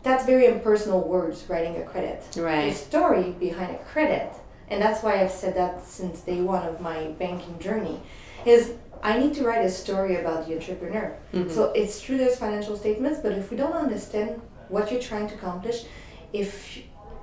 that's 0.04 0.24
very 0.26 0.46
impersonal 0.46 1.02
words. 1.16 1.38
Writing 1.50 1.76
a 1.78 1.84
credit, 1.92 2.20
Right. 2.38 2.70
the 2.72 2.76
story 2.90 3.36
behind 3.40 3.72
a 3.76 3.80
credit, 3.94 4.30
and 4.70 4.82
that's 4.82 5.02
why 5.04 5.22
I've 5.22 5.32
said 5.32 5.56
that 5.56 5.86
since 5.86 6.22
day 6.22 6.42
one 6.42 6.64
of 6.68 6.80
my 6.82 7.08
banking 7.20 7.58
journey, 7.60 8.02
is 8.46 8.74
I 9.02 9.18
need 9.18 9.34
to 9.36 9.44
write 9.48 9.64
a 9.66 9.70
story 9.70 10.16
about 10.18 10.48
the 10.48 10.56
entrepreneur. 10.56 11.16
Mhm. 11.34 11.50
So 11.52 11.72
it's 11.74 12.02
true 12.02 12.18
there's 12.18 12.36
financial 12.38 12.76
statements, 12.76 13.20
but 13.24 13.32
if 13.32 13.50
we 13.52 13.58
don't 13.58 13.74
understand 13.86 14.42
what 14.70 14.92
you're 14.92 15.02
trying 15.02 15.28
to 15.30 15.36
accomplish, 15.36 15.86
if 16.34 16.80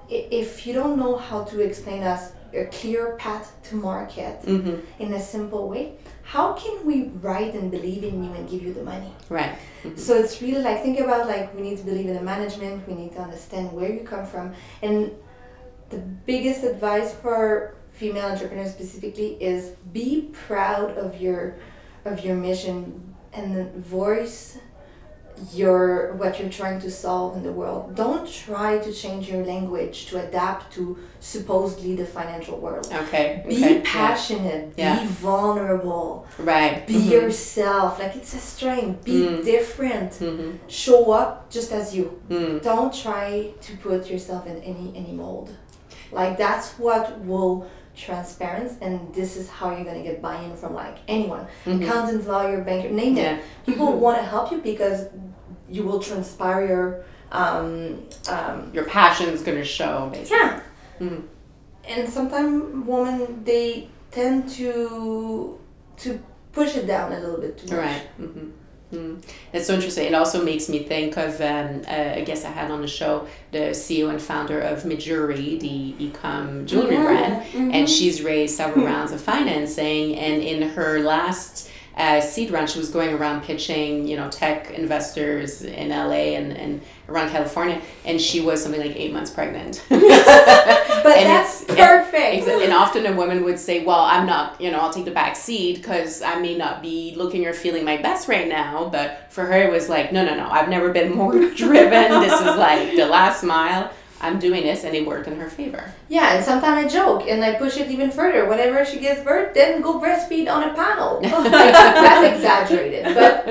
if 0.08 0.66
you 0.66 0.72
don't 0.72 0.96
know 1.02 1.16
how 1.16 1.42
to 1.42 1.60
explain 1.60 2.02
us 2.04 2.30
a 2.54 2.64
clear 2.66 3.16
path 3.18 3.46
to 3.68 3.74
market 3.74 4.40
Mm-hmm. 4.46 4.76
in 5.02 5.12
a 5.12 5.20
simple 5.20 5.68
way, 5.68 5.84
how 6.22 6.52
can 6.52 6.86
we 6.86 6.96
write 7.20 7.54
and 7.54 7.70
believe 7.72 8.02
in 8.04 8.22
you 8.24 8.32
and 8.32 8.48
give 8.48 8.62
you 8.62 8.72
the 8.72 8.84
money? 8.84 9.12
Right. 9.28 9.54
So 9.96 10.14
it's 10.14 10.40
really 10.40 10.62
like 10.62 10.82
think 10.82 10.98
about 11.00 11.26
like 11.26 11.52
we 11.56 11.60
need 11.62 11.78
to 11.78 11.84
believe 11.84 12.06
in 12.06 12.14
the 12.14 12.22
management, 12.34 12.86
we 12.88 12.94
need 12.94 13.12
to 13.16 13.20
understand 13.20 13.72
where 13.72 13.90
you 13.92 14.00
come 14.00 14.24
from. 14.24 14.52
And 14.82 15.10
the 15.90 15.98
biggest 15.98 16.64
advice 16.64 17.12
for 17.14 17.74
female 17.92 18.26
entrepreneurs 18.26 18.72
specifically 18.72 19.36
is 19.42 19.70
be 19.92 20.30
proud 20.46 20.90
of 20.98 21.20
your 21.20 21.56
of 22.04 22.24
your 22.24 22.36
mission 22.36 23.14
and 23.32 23.74
voice 23.74 24.58
your 25.52 26.14
what 26.14 26.40
you're 26.40 26.48
trying 26.48 26.80
to 26.80 26.90
solve 26.90 27.36
in 27.36 27.42
the 27.42 27.52
world. 27.52 27.94
Don't 27.94 28.26
try 28.26 28.78
to 28.78 28.90
change 28.92 29.28
your 29.28 29.44
language 29.44 30.06
to 30.06 30.18
adapt 30.26 30.72
to 30.74 30.96
supposedly 31.20 31.94
the 31.94 32.06
financial 32.06 32.56
world. 32.58 32.88
Okay. 32.90 33.44
Be 33.46 33.56
okay. 33.62 33.80
passionate, 33.82 34.72
Yeah. 34.78 34.98
be 35.00 35.06
vulnerable, 35.06 36.26
Right. 36.38 36.86
be 36.86 36.94
Mhm. 36.94 37.10
yourself. 37.10 37.98
Like 37.98 38.16
it's 38.16 38.32
a 38.34 38.38
strength. 38.38 39.04
Be 39.04 39.26
Mm. 39.26 39.44
different. 39.44 40.12
Mhm. 40.12 40.58
Show 40.68 41.12
up 41.12 41.50
just 41.50 41.70
as 41.70 41.94
you. 41.94 42.18
Mm. 42.30 42.62
Don't 42.62 42.92
try 42.94 43.52
to 43.60 43.76
put 43.76 44.08
yourself 44.10 44.46
in 44.46 44.56
any 44.62 44.86
any 44.96 45.12
mold. 45.12 45.50
Like 46.12 46.36
that's 46.38 46.72
what 46.78 47.18
will 47.20 47.66
transparent 47.96 48.72
and 48.82 49.14
this 49.14 49.36
is 49.36 49.48
how 49.48 49.70
you're 49.74 49.84
gonna 49.84 50.02
get 50.02 50.20
buy-in 50.20 50.54
from 50.56 50.74
like 50.74 50.98
anyone. 51.08 51.46
Mhm. 51.64 51.82
Accountant, 51.82 52.26
lawyer, 52.28 52.60
banker, 52.62 52.90
name 52.90 53.16
Yeah. 53.16 53.36
it. 53.36 53.44
People 53.64 53.92
wanna 53.94 54.22
help 54.22 54.50
you 54.52 54.58
because 54.58 55.08
you 55.68 55.82
will 55.84 55.98
transpire 56.00 56.66
your 56.66 57.04
um, 57.32 58.02
um, 58.28 58.70
Your 58.72 58.84
passion's 58.84 59.42
gonna 59.42 59.64
show, 59.64 60.08
basically. 60.12 60.36
yeah. 60.38 60.60
Mhm. 61.00 61.22
And 61.88 62.08
sometimes 62.08 62.86
women 62.86 63.42
they 63.44 63.88
tend 64.12 64.48
to 64.50 65.58
to 65.98 66.20
push 66.52 66.76
it 66.76 66.86
down 66.86 67.12
a 67.12 67.18
little 67.18 67.40
bit 67.40 67.58
too 67.58 67.66
much. 67.74 67.84
Right. 67.84 68.02
Mm-hmm. 68.92 68.96
Mm. 68.96 69.22
That's 69.52 69.66
so 69.66 69.74
interesting. 69.74 70.06
It 70.06 70.14
also 70.14 70.44
makes 70.44 70.68
me 70.68 70.80
think 70.84 71.16
of, 71.16 71.40
um, 71.40 71.82
uh, 71.88 72.14
I 72.16 72.22
guess 72.24 72.44
I 72.44 72.50
had 72.50 72.70
on 72.70 72.82
the 72.82 72.88
show 72.88 73.26
the 73.52 73.74
CEO 73.74 74.10
and 74.10 74.20
founder 74.22 74.60
of 74.60 74.84
Mejuri, 74.84 75.58
the 75.58 75.94
e-com 76.04 76.66
jewelry 76.66 76.94
Yeah. 76.94 77.02
brand, 77.04 77.42
Mhm. 77.52 77.74
and 77.74 77.90
she's 77.90 78.22
raised 78.22 78.56
several 78.56 78.84
rounds 78.86 79.12
of 79.12 79.20
financing. 79.20 80.14
And 80.16 80.42
in 80.42 80.62
her 80.70 81.00
last 81.00 81.70
uh, 81.98 82.20
seed 82.20 82.50
round, 82.50 82.68
she 82.68 82.78
was 82.78 82.90
going 82.90 83.14
around 83.14 83.42
pitching, 83.42 84.06
you 84.06 84.16
know, 84.18 84.28
tech 84.28 84.70
investors 84.76 85.62
in 85.62 85.88
LA 85.90 86.36
and, 86.36 86.52
and 86.52 86.82
around 87.08 87.30
California, 87.30 87.80
and 88.04 88.20
she 88.20 88.38
was 88.42 88.62
something 88.62 88.82
like 88.82 88.94
eight 88.94 89.14
months 89.14 89.30
pregnant. 89.30 89.82
And 91.18 91.28
that's 91.28 91.64
perfect. 91.64 92.46
Exa- 92.46 92.64
And 92.64 92.72
often 92.72 93.06
a 93.06 93.12
woman 93.12 93.44
would 93.44 93.58
say, 93.58 93.84
"Well, 93.84 94.00
I'm 94.00 94.26
not, 94.26 94.60
you 94.60 94.70
know, 94.70 94.78
I'll 94.80 94.92
take 94.92 95.04
the 95.04 95.10
back 95.22 95.36
seat 95.36 95.76
because 95.76 96.22
I 96.22 96.36
may 96.40 96.56
not 96.56 96.82
be 96.82 97.14
looking 97.16 97.46
or 97.46 97.52
feeling 97.52 97.84
my 97.84 97.96
best 97.96 98.28
right 98.28 98.48
now." 98.48 98.88
But 98.90 99.26
for 99.30 99.44
her, 99.44 99.58
it 99.62 99.70
was 99.70 99.88
like, 99.88 100.12
"No, 100.12 100.24
no, 100.24 100.34
no. 100.34 100.48
I've 100.50 100.68
never 100.68 100.90
been 100.90 101.12
more 101.22 101.32
driven. 101.32 102.20
This 102.20 102.32
is 102.40 102.56
like 102.56 102.96
the 102.96 103.06
last 103.06 103.42
mile. 103.42 103.90
I'm 104.18 104.38
doing 104.38 104.62
this," 104.62 104.84
and 104.84 104.94
it 104.96 105.06
worked 105.06 105.28
in 105.28 105.38
her 105.38 105.48
favor. 105.50 105.92
Yeah, 106.08 106.34
and 106.36 106.44
sometimes 106.44 106.86
I 106.86 106.88
joke 106.88 107.24
and 107.28 107.44
I 107.44 107.54
push 107.54 107.76
it 107.76 107.90
even 107.90 108.10
further. 108.10 108.46
Whenever 108.48 108.82
she 108.84 108.98
gives 108.98 109.20
birth, 109.20 109.52
then 109.54 109.82
go 109.82 110.00
breastfeed 110.00 110.48
on 110.50 110.62
a 110.62 110.72
panel. 110.74 111.20
That's 111.22 112.34
exaggerated, 112.36 113.14
but, 113.14 113.44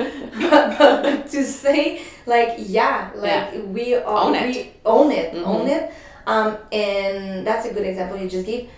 but, 0.50 0.78
but 0.78 1.28
to 1.30 1.44
say 1.44 2.02
like 2.26 2.54
yeah, 2.58 3.10
like 3.14 3.30
Yeah. 3.30 3.60
we 3.60 3.94
all 3.94 4.26
Own 4.28 4.34
it. 4.34 4.46
we 4.56 4.72
own 4.84 5.12
it, 5.12 5.32
Mhm. 5.34 5.46
own 5.46 5.68
it. 5.68 5.92
Um, 6.26 6.58
and 6.72 7.46
that's 7.46 7.66
a 7.66 7.72
good 7.72 7.86
example 7.86 8.18
you 8.18 8.28
just 8.28 8.46
gave. 8.46 8.68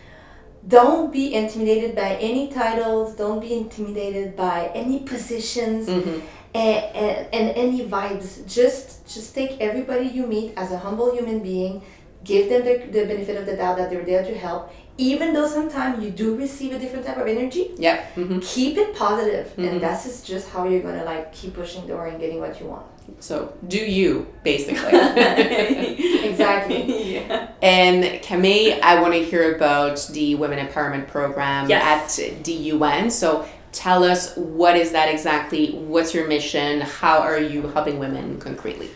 Don't 0.67 1.13
be 1.13 1.35
intimidated 1.35 1.95
by 1.97 2.17
any 2.17 2.49
titles. 2.53 3.15
Don't 3.15 3.41
be 3.41 3.55
intimidated 3.55 4.37
by 4.37 4.71
any 4.75 5.01
positions 5.01 5.89
Mm-hmm. 5.89 6.21
and, 6.55 6.85
and, 6.97 7.35
and 7.35 7.57
any 7.57 7.87
vibes. 7.87 8.47
Just 8.47 9.07
just 9.07 9.35
take 9.35 9.61
everybody 9.61 10.07
you 10.07 10.27
meet 10.27 10.53
as 10.57 10.73
a 10.73 10.79
humble 10.79 11.15
human 11.15 11.41
being. 11.41 11.83
Give 12.25 12.49
them 12.51 12.65
the, 12.65 12.75
the 12.91 13.07
benefit 13.07 13.37
of 13.37 13.47
the 13.47 13.57
doubt 13.57 13.79
that 13.79 13.89
they're 13.91 14.05
there 14.05 14.25
to 14.25 14.37
help. 14.37 14.73
Even 14.99 15.33
though 15.33 15.47
sometimes 15.47 16.03
you 16.05 16.11
do 16.11 16.35
receive 16.37 16.73
a 16.73 16.79
different 16.79 17.07
type 17.07 17.17
of 17.17 17.27
energy, 17.29 17.71
Yep. 17.79 18.15
Mm-hmm. 18.17 18.39
keep 18.41 18.77
it 18.77 18.95
positive, 18.97 19.47
Mhm. 19.57 19.69
and 19.71 19.81
that's 19.81 20.03
just, 20.05 20.27
just 20.27 20.49
how 20.51 20.67
you're 20.69 20.83
gonna 20.83 21.05
like 21.05 21.33
keep 21.33 21.55
pushing 21.55 21.83
the 21.83 21.89
door 21.95 22.09
and 22.09 22.19
getting 22.21 22.41
what 22.41 22.61
you 22.61 22.67
want. 22.67 22.85
So 23.21 23.53
do 23.67 23.79
you 23.79 24.27
basically. 24.45 24.93
Exactly. 26.29 27.15
yeah. 27.15 27.49
And 27.63 28.23
Camille, 28.23 28.79
I 28.83 29.01
want 29.01 29.13
to 29.15 29.25
hear 29.25 29.57
about 29.57 30.09
the 30.13 30.35
Women 30.37 30.65
Empowerment 30.65 31.09
Program 31.09 31.69
Yes. 31.69 32.19
at 32.21 32.45
the 32.45 32.53
UN. 32.53 33.11
So 33.11 33.47
tell 33.73 34.05
us 34.05 34.37
what 34.37 34.77
is 34.77 34.93
that 34.93 35.09
exactly? 35.09 35.73
What's 35.73 36.15
your 36.15 36.29
mission? 36.29 36.81
How 36.83 37.19
are 37.19 37.39
you 37.41 37.63
helping 37.69 37.99
women 37.99 38.39
concretely? 38.39 38.91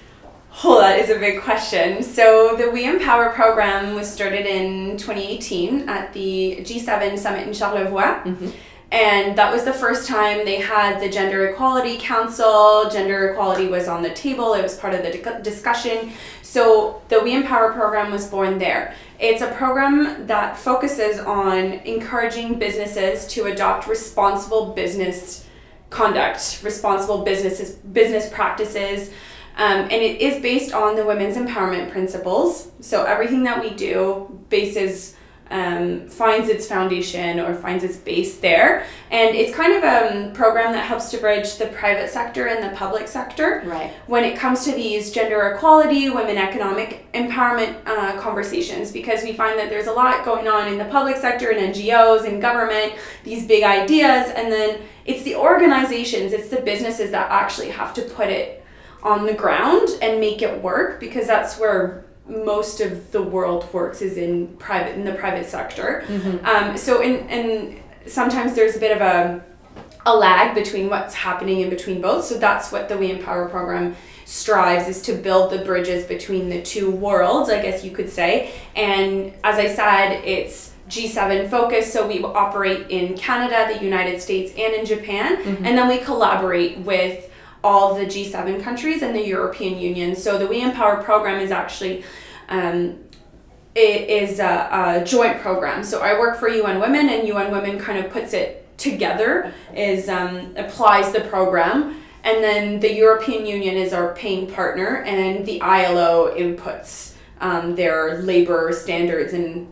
Oh, 0.62 0.80
that 0.80 0.98
is 1.00 1.08
a 1.10 1.18
big 1.18 1.40
question. 1.40 2.02
So, 2.02 2.54
the 2.56 2.70
We 2.70 2.84
Empower 2.84 3.30
program 3.30 3.94
was 3.94 4.06
started 4.10 4.44
in 4.44 4.98
2018 4.98 5.88
at 5.88 6.12
the 6.12 6.58
G7 6.60 7.18
Summit 7.18 7.46
in 7.48 7.54
Charlevoix. 7.54 8.22
Mhm. 8.24 8.52
And 8.92 9.38
that 9.38 9.50
was 9.50 9.64
the 9.64 9.72
first 9.72 10.06
time 10.06 10.44
they 10.44 10.60
had 10.60 11.00
the 11.00 11.08
Gender 11.08 11.46
Equality 11.46 11.96
Council. 11.96 12.90
Gender 12.90 13.30
equality 13.30 13.66
was 13.66 13.88
on 13.88 14.02
the 14.02 14.10
table, 14.10 14.52
it 14.52 14.62
was 14.62 14.76
part 14.76 14.92
of 14.92 15.02
the 15.02 15.40
discussion. 15.42 16.12
So, 16.42 17.00
the 17.08 17.18
We 17.20 17.34
Empower 17.34 17.72
program 17.72 18.12
was 18.12 18.28
born 18.28 18.58
there. 18.58 18.94
It's 19.18 19.40
a 19.40 19.50
program 19.52 20.26
that 20.26 20.58
focuses 20.58 21.18
on 21.18 21.72
encouraging 21.86 22.58
businesses 22.58 23.26
to 23.28 23.44
adopt 23.44 23.86
responsible 23.86 24.74
business 24.74 25.48
conduct, 25.88 26.60
responsible 26.62 27.24
businesses, 27.24 27.76
business 27.76 28.28
practices. 28.28 29.08
Um, 29.56 29.82
and 29.82 29.92
it 29.92 30.20
is 30.20 30.42
based 30.42 30.74
on 30.74 30.96
the 30.96 31.06
women's 31.06 31.38
empowerment 31.38 31.90
principles. 31.90 32.70
So 32.80 33.04
everything 33.04 33.42
that 33.44 33.62
we 33.62 33.70
do 33.70 34.38
bases 34.50 35.16
um, 35.52 36.08
finds 36.08 36.48
its 36.48 36.66
foundation 36.66 37.38
or 37.38 37.54
finds 37.54 37.84
its 37.84 37.96
base 37.98 38.38
there. 38.38 38.86
And 39.10 39.36
it's 39.36 39.54
kind 39.54 39.74
of 39.74 39.84
a 39.84 40.26
um, 40.28 40.32
program 40.32 40.72
that 40.72 40.86
helps 40.86 41.10
to 41.10 41.18
bridge 41.18 41.56
the 41.56 41.66
private 41.66 42.08
sector 42.10 42.46
and 42.46 42.64
the 42.64 42.74
public 42.76 43.06
sector 43.06 43.62
Right. 43.66 43.92
when 44.06 44.24
it 44.24 44.36
comes 44.36 44.64
to 44.64 44.72
these 44.72 45.12
gender 45.12 45.52
equality, 45.52 46.08
women 46.08 46.38
economic 46.38 47.12
empowerment 47.12 47.76
uh, 47.86 48.18
conversations, 48.18 48.90
because 48.90 49.22
we 49.22 49.34
find 49.34 49.58
that 49.58 49.68
there's 49.68 49.86
a 49.88 49.92
lot 49.92 50.24
going 50.24 50.48
on 50.48 50.68
in 50.68 50.78
the 50.78 50.86
public 50.86 51.16
sector 51.16 51.50
and 51.50 51.74
NGOs 51.74 52.26
and 52.26 52.40
government, 52.40 52.94
these 53.22 53.46
big 53.46 53.62
ideas, 53.62 54.32
and 54.34 54.50
then 54.50 54.80
it's 55.04 55.22
the 55.22 55.36
organizations, 55.36 56.32
it's 56.32 56.48
the 56.48 56.60
businesses 56.60 57.10
that 57.10 57.30
actually 57.30 57.68
have 57.68 57.92
to 57.94 58.02
put 58.02 58.28
it 58.28 58.64
on 59.02 59.26
the 59.26 59.34
ground 59.34 59.88
and 60.00 60.20
make 60.20 60.40
it 60.42 60.62
work 60.62 61.00
because 61.00 61.26
that's 61.26 61.58
where 61.58 62.04
most 62.28 62.80
of 62.80 63.10
the 63.12 63.22
world 63.22 63.72
works 63.72 64.00
is 64.00 64.16
in 64.16 64.48
private 64.58 64.94
in 64.94 65.04
the 65.04 65.12
private 65.14 65.46
sector. 65.46 66.04
Um, 66.44 66.76
so 66.76 67.00
in 67.02 67.28
and 67.28 67.80
sometimes 68.06 68.54
there's 68.54 68.76
a 68.76 68.80
bit 68.80 68.92
of 68.94 69.00
a 69.02 69.44
a 70.04 70.16
lag 70.16 70.54
between 70.54 70.88
what's 70.90 71.14
happening 71.14 71.60
in 71.60 71.70
between 71.70 72.00
both. 72.00 72.24
So 72.24 72.38
that's 72.38 72.72
what 72.72 72.88
the 72.88 72.96
We 72.98 73.10
Empower 73.10 73.48
program 73.48 73.94
strives 74.24 74.88
is 74.88 75.02
to 75.02 75.12
build 75.14 75.52
the 75.52 75.58
bridges 75.64 76.04
between 76.06 76.48
the 76.48 76.62
two 76.62 76.90
worlds, 76.90 77.50
I 77.50 77.60
guess 77.62 77.84
you 77.84 77.90
could 77.90 78.10
say. 78.10 78.52
And 78.74 79.32
as 79.44 79.58
I 79.58 79.68
said, 79.72 80.24
it's 80.24 80.72
G7 80.88 81.48
focus, 81.48 81.92
so 81.92 82.06
we 82.06 82.22
operate 82.22 82.90
in 82.90 83.16
Canada, 83.16 83.72
the 83.72 83.84
United 83.84 84.20
States, 84.20 84.52
and 84.58 84.74
in 84.74 84.84
Japan, 84.84 85.36
and 85.64 85.78
then 85.78 85.88
we 85.88 85.98
collaborate 85.98 86.78
with 86.78 87.30
all 87.64 87.94
the 87.94 88.04
G7 88.04 88.62
countries 88.62 89.02
and 89.02 89.14
the 89.14 89.26
European 89.26 89.78
Union. 89.78 90.16
So 90.16 90.38
the 90.38 90.46
We 90.46 90.62
Empower 90.62 91.02
program 91.02 91.40
is 91.40 91.50
actually 91.50 92.04
um, 92.48 92.98
it 93.74 94.10
is 94.10 94.38
a, 94.38 95.00
a 95.00 95.04
joint 95.04 95.40
program. 95.40 95.82
So 95.82 96.02
I 96.02 96.18
work 96.18 96.38
for 96.38 96.48
UN 96.48 96.80
Women, 96.80 97.08
and 97.08 97.26
UN 97.26 97.50
Women 97.50 97.78
kind 97.78 98.04
of 98.04 98.12
puts 98.12 98.34
it 98.34 98.66
together, 98.76 99.52
is 99.74 100.08
um, 100.08 100.54
applies 100.56 101.12
the 101.12 101.22
program, 101.22 102.02
and 102.24 102.44
then 102.44 102.80
the 102.80 102.92
European 102.92 103.46
Union 103.46 103.76
is 103.76 103.92
our 103.92 104.14
paying 104.14 104.46
partner, 104.46 105.02
and 105.02 105.46
the 105.46 105.60
ILO 105.62 106.34
inputs 106.36 107.14
um, 107.40 107.74
their 107.74 108.22
labor 108.22 108.72
standards 108.72 109.32
and 109.32 109.68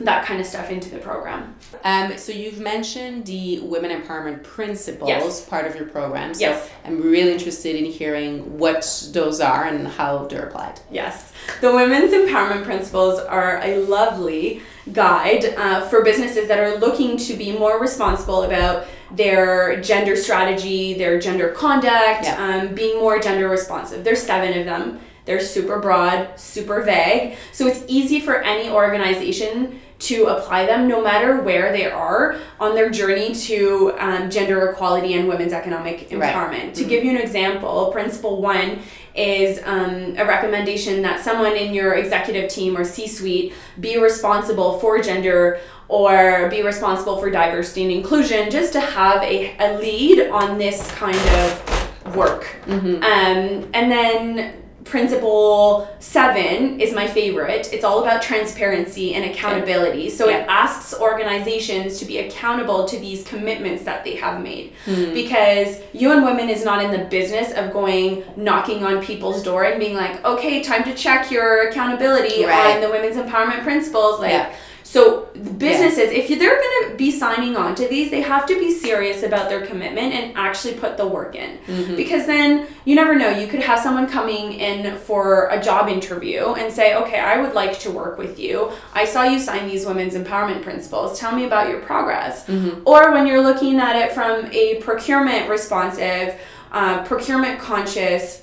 that 0.00 0.24
kind 0.24 0.40
of 0.40 0.46
stuff 0.46 0.70
into 0.70 0.88
the 0.90 0.98
program. 0.98 1.54
Um, 1.84 2.16
so 2.16 2.32
you've 2.32 2.58
mentioned 2.58 3.26
the 3.26 3.60
women 3.60 3.90
empowerment 3.90 4.42
principles 4.42 5.08
Yes. 5.08 5.44
part 5.44 5.66
of 5.66 5.76
your 5.76 5.86
program. 5.86 6.34
So 6.34 6.40
Yes. 6.40 6.68
I'm 6.84 7.00
really 7.02 7.32
interested 7.32 7.76
in 7.76 7.84
hearing 7.84 8.58
what 8.58 8.82
those 9.12 9.40
are 9.40 9.64
and 9.64 9.86
how 9.86 10.26
they're 10.26 10.46
applied. 10.46 10.80
Yes, 10.90 11.32
the 11.60 11.72
Women's 11.72 12.12
Empowerment 12.12 12.64
Principles 12.64 13.20
are 13.20 13.60
a 13.62 13.78
lovely 13.78 14.62
guide 14.92 15.44
uh, 15.56 15.82
for 15.88 16.02
businesses 16.02 16.48
that 16.48 16.58
are 16.58 16.76
looking 16.78 17.16
to 17.16 17.34
be 17.34 17.52
more 17.52 17.80
responsible 17.80 18.42
about 18.42 18.86
their 19.14 19.80
gender 19.80 20.16
strategy, 20.16 20.94
their 20.94 21.20
gender 21.20 21.50
conduct, 21.50 22.24
Yeah. 22.24 22.36
um, 22.66 22.74
being 22.74 22.98
more 22.98 23.18
gender 23.18 23.48
responsive. 23.48 24.02
There's 24.04 24.22
seven 24.22 24.58
of 24.58 24.64
them. 24.64 25.00
They're 25.24 25.40
super 25.40 25.78
broad, 25.78 26.38
super 26.38 26.82
vague. 26.82 27.36
So 27.52 27.66
it's 27.66 27.84
easy 27.86 28.20
for 28.20 28.36
any 28.42 28.68
organization 28.70 29.80
to 30.00 30.24
apply 30.26 30.66
them 30.66 30.88
no 30.88 31.00
matter 31.00 31.40
where 31.42 31.70
they 31.70 31.88
are 31.88 32.36
on 32.58 32.74
their 32.74 32.90
journey 32.90 33.32
to 33.32 33.94
um, 33.98 34.28
gender 34.30 34.68
equality 34.70 35.14
and 35.14 35.28
women's 35.28 35.52
economic 35.52 36.08
Right. 36.10 36.34
empowerment. 36.34 36.74
To 36.74 36.84
give 36.84 37.04
you 37.04 37.10
an 37.10 37.18
example, 37.18 37.92
principle 37.92 38.42
one 38.42 38.80
is 39.14 39.60
um, 39.64 40.16
a 40.18 40.24
recommendation 40.26 41.02
that 41.02 41.20
someone 41.22 41.54
in 41.56 41.72
your 41.72 41.94
executive 41.94 42.50
team 42.50 42.76
or 42.76 42.82
C 42.82 43.06
suite 43.06 43.52
be 43.78 43.96
responsible 43.96 44.80
for 44.80 45.00
gender 45.00 45.60
or 45.86 46.48
be 46.48 46.62
responsible 46.62 47.18
for 47.18 47.30
diversity 47.30 47.82
and 47.84 47.92
inclusion 47.92 48.50
just 48.50 48.72
to 48.72 48.80
have 48.80 49.22
a, 49.22 49.54
a 49.58 49.78
lead 49.78 50.28
on 50.30 50.58
this 50.58 50.90
kind 50.92 51.14
of 51.16 52.16
work. 52.16 52.56
Um, 52.66 53.70
and 53.72 53.92
then 53.92 54.54
principle 54.84 55.88
seven 56.00 56.80
is 56.80 56.94
my 56.94 57.06
favorite. 57.06 57.72
It's 57.72 57.84
all 57.84 58.02
about 58.02 58.22
transparency 58.22 59.14
and 59.14 59.24
accountability. 59.30 60.10
So 60.10 60.28
it 60.28 60.44
asks 60.48 60.94
organizations 60.98 61.98
to 61.98 62.04
be 62.04 62.18
accountable 62.18 62.86
to 62.86 62.98
these 62.98 63.24
commitments 63.24 63.84
that 63.84 64.04
they 64.04 64.16
have 64.16 64.42
made. 64.42 64.72
Hmm. 64.84 65.12
Because 65.12 65.78
UN 65.92 66.24
Women 66.24 66.48
is 66.48 66.64
not 66.64 66.82
in 66.84 66.90
the 66.90 67.04
business 67.06 67.52
of 67.52 67.72
going 67.72 68.24
knocking 68.36 68.84
on 68.84 69.02
people's 69.02 69.42
door 69.42 69.64
and 69.64 69.78
being 69.78 69.96
like, 69.96 70.24
okay, 70.24 70.62
time 70.62 70.84
to 70.84 70.94
check 70.94 71.30
your 71.30 71.68
accountability 71.68 72.44
Right. 72.44 72.76
on 72.76 72.80
the 72.80 72.90
women's 72.90 73.16
empowerment 73.16 73.62
principles. 73.62 74.20
Like, 74.20 74.30
Yeah. 74.32 74.52
So 74.92 75.30
businesses, 75.56 76.10
if 76.10 76.28
they're 76.28 76.60
going 76.60 76.90
to 76.90 76.96
be 76.98 77.10
signing 77.10 77.56
on 77.56 77.74
to 77.76 77.88
these, 77.88 78.10
they 78.10 78.20
have 78.20 78.44
to 78.44 78.58
be 78.58 78.70
serious 78.70 79.22
about 79.22 79.48
their 79.48 79.64
commitment 79.64 80.12
and 80.12 80.36
actually 80.36 80.74
put 80.74 80.98
the 80.98 81.06
work 81.06 81.34
in. 81.34 81.56
Mm-hmm. 81.60 81.96
Because 81.96 82.26
then 82.26 82.66
you 82.84 82.94
never 82.94 83.14
know. 83.14 83.30
You 83.30 83.46
could 83.46 83.60
have 83.60 83.78
someone 83.78 84.06
coming 84.06 84.52
in 84.52 84.98
for 84.98 85.48
a 85.48 85.58
job 85.62 85.88
interview 85.88 86.52
and 86.52 86.70
say, 86.70 86.94
"Okay, 86.94 87.18
I 87.18 87.40
would 87.40 87.54
like 87.54 87.78
to 87.80 87.90
work 87.90 88.18
with 88.18 88.38
you. 88.38 88.70
I 88.92 89.06
saw 89.06 89.22
you 89.22 89.38
sign 89.38 89.66
these 89.66 89.86
women's 89.86 90.12
empowerment 90.12 90.60
principles. 90.60 91.18
Tell 91.18 91.34
me 91.34 91.46
about 91.46 91.70
your 91.70 91.80
progress." 91.80 92.46
Or 92.84 93.12
when 93.12 93.26
you're 93.26 93.42
looking 93.42 93.80
at 93.80 93.96
it 93.96 94.12
from 94.12 94.44
a 94.52 94.74
procurement 94.82 95.48
responsive, 95.48 96.38
uh, 96.70 97.02
procurement 97.04 97.58
conscious 97.58 98.41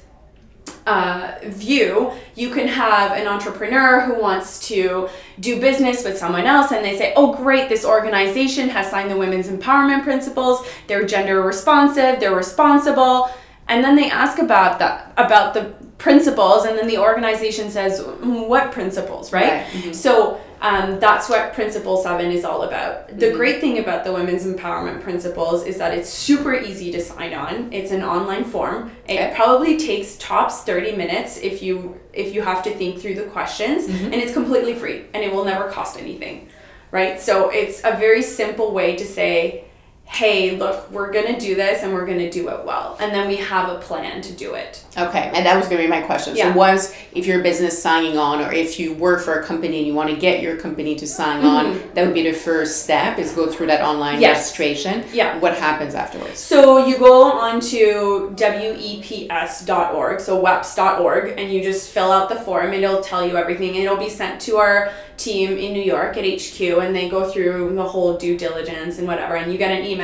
uh, 0.85 1.35
view, 1.43 2.11
you 2.35 2.49
can 2.49 2.67
have 2.67 3.11
an 3.11 3.27
entrepreneur 3.27 4.01
who 4.01 4.19
wants 4.19 4.67
to 4.67 5.09
do 5.39 5.59
business 5.59 6.03
with 6.03 6.17
someone 6.17 6.45
else 6.45 6.71
and 6.71 6.83
they 6.83 6.97
say, 6.97 7.13
oh, 7.15 7.35
great, 7.35 7.69
this 7.69 7.85
organization 7.85 8.69
has 8.69 8.89
signed 8.89 9.09
the 9.09 9.17
women's 9.17 9.47
empowerment 9.47 10.03
principles, 10.03 10.65
they're 10.88 11.05
gender 11.05 11.41
responsive, 11.41 12.19
they're 12.19 12.35
responsible. 12.35 13.29
And 13.67 13.83
then 13.83 13.96
they 13.96 14.09
ask 14.09 14.39
about 14.39 14.79
that 14.79 15.13
about 15.15 15.53
the 15.53 15.74
principles, 16.00 16.65
and 16.65 16.75
then 16.75 16.87
the 16.87 16.98
organization 16.98 17.70
says, 17.70 18.01
"Mm, 18.01 18.48
"What 18.48 18.72
principles?" 18.72 19.31
Right. 19.31 19.63
Right. 19.85 19.96
So 19.96 20.39
um, 20.61 21.00
that's 21.00 21.29
what 21.29 21.53
Principle 21.53 21.98
Seven 21.98 22.31
is 22.31 22.43
all 22.43 22.63
about. 22.63 23.17
The 23.17 23.31
great 23.31 23.61
thing 23.61 23.79
about 23.79 24.03
the 24.03 24.11
Women's 24.11 24.45
Empowerment 24.45 25.01
Principles 25.01 25.65
is 25.65 25.77
that 25.77 25.98
it's 25.98 26.09
super 26.09 26.53
easy 26.53 26.91
to 26.91 27.00
sign 27.00 27.33
on. 27.33 27.72
It's 27.72 27.91
an 27.91 28.03
online 28.03 28.43
form. 28.43 28.91
It 29.07 29.33
probably 29.35 29.77
takes 29.77 30.17
tops 30.17 30.63
thirty 30.63 30.91
minutes 30.91 31.37
if 31.37 31.61
you 31.61 32.00
if 32.11 32.33
you 32.33 32.41
have 32.41 32.61
to 32.63 32.72
think 32.72 33.00
through 33.00 33.15
the 33.15 33.24
questions, 33.24 33.87
and 33.87 34.15
it's 34.15 34.33
completely 34.33 34.75
free, 34.75 35.05
and 35.13 35.24
it 35.24 35.31
will 35.31 35.45
never 35.45 35.69
cost 35.69 35.98
anything, 35.98 36.50
right? 36.91 37.19
So 37.19 37.50
it's 37.50 37.79
a 37.83 37.95
very 37.95 38.22
simple 38.22 38.72
way 38.72 38.95
to 38.98 39.05
say. 39.05 39.65
Hey, 40.11 40.57
look, 40.57 40.89
we're 40.91 41.11
gonna 41.13 41.39
do 41.39 41.55
this 41.55 41.83
and 41.83 41.93
we're 41.93 42.05
gonna 42.05 42.29
do 42.31 42.50
it 42.50 42.65
well. 42.65 42.98
And 43.00 43.13
then 43.13 43.27
we 43.27 43.35
have 43.37 43.69
a 43.69 43.75
plan 43.79 44.22
to 44.22 44.33
do 44.33 44.55
it. 44.55 44.83
Okay, 44.98 45.31
and 45.33 45.45
that 45.45 45.55
was 45.55 45.67
going 45.67 45.77
to 45.77 45.83
be 45.83 45.87
my 45.89 46.01
question. 46.01 46.35
Yeah. 46.35 46.51
So, 46.51 46.57
once 46.57 46.93
if 47.13 47.25
you're 47.25 47.39
a 47.39 47.43
business 47.43 47.81
signing 47.81 48.17
on, 48.17 48.41
or 48.41 48.51
if 48.51 48.79
you 48.79 48.93
work 48.95 49.22
for 49.24 49.39
a 49.39 49.43
company 49.45 49.77
and 49.77 49.87
you 49.87 49.93
want 49.93 50.09
to 50.09 50.15
get 50.17 50.41
your 50.41 50.57
company 50.57 50.95
to 50.95 51.07
sign 51.07 51.45
on, 51.45 51.79
that 51.93 52.03
would 52.05 52.13
be 52.15 52.24
the 52.24 52.33
first 52.33 52.83
step. 52.83 53.17
Is 53.19 53.31
go 53.33 53.48
through 53.50 53.67
that 53.67 53.81
online 53.81 54.13
Mm-hmm. 54.15 54.22
Yes. 54.24 54.37
registration. 54.59 55.05
Yeah. 55.13 55.37
What 55.39 55.55
happens 55.57 55.93
afterwards? 55.95 56.39
So 56.39 56.85
you 56.85 56.98
go 56.98 57.31
on 57.31 57.61
to 57.61 58.33
weps.org, 58.35 60.19
so 60.19 60.43
weps.org, 60.43 61.33
and 61.39 61.53
you 61.53 61.61
just 61.63 61.91
fill 61.91 62.11
out 62.11 62.29
the 62.29 62.35
form 62.35 62.74
and 62.74 62.83
it'll 62.83 63.01
tell 63.01 63.25
you 63.25 63.37
everything. 63.37 63.75
It'll 63.75 63.95
be 63.98 64.09
sent 64.09 64.41
to 64.41 64.57
our 64.57 64.91
team 65.17 65.57
in 65.57 65.74
New 65.74 65.83
York 65.83 66.17
at 66.17 66.24
HQ 66.25 66.59
and 66.61 66.95
they 66.95 67.09
go 67.09 67.29
through 67.29 67.75
the 67.75 67.83
whole 67.83 68.17
due 68.17 68.37
diligence 68.37 68.98
and 69.00 69.07
whatever. 69.07 69.35
And 69.35 69.51
you 69.51 69.57
get 69.57 69.69
an 69.72 69.85
email, 69.85 69.99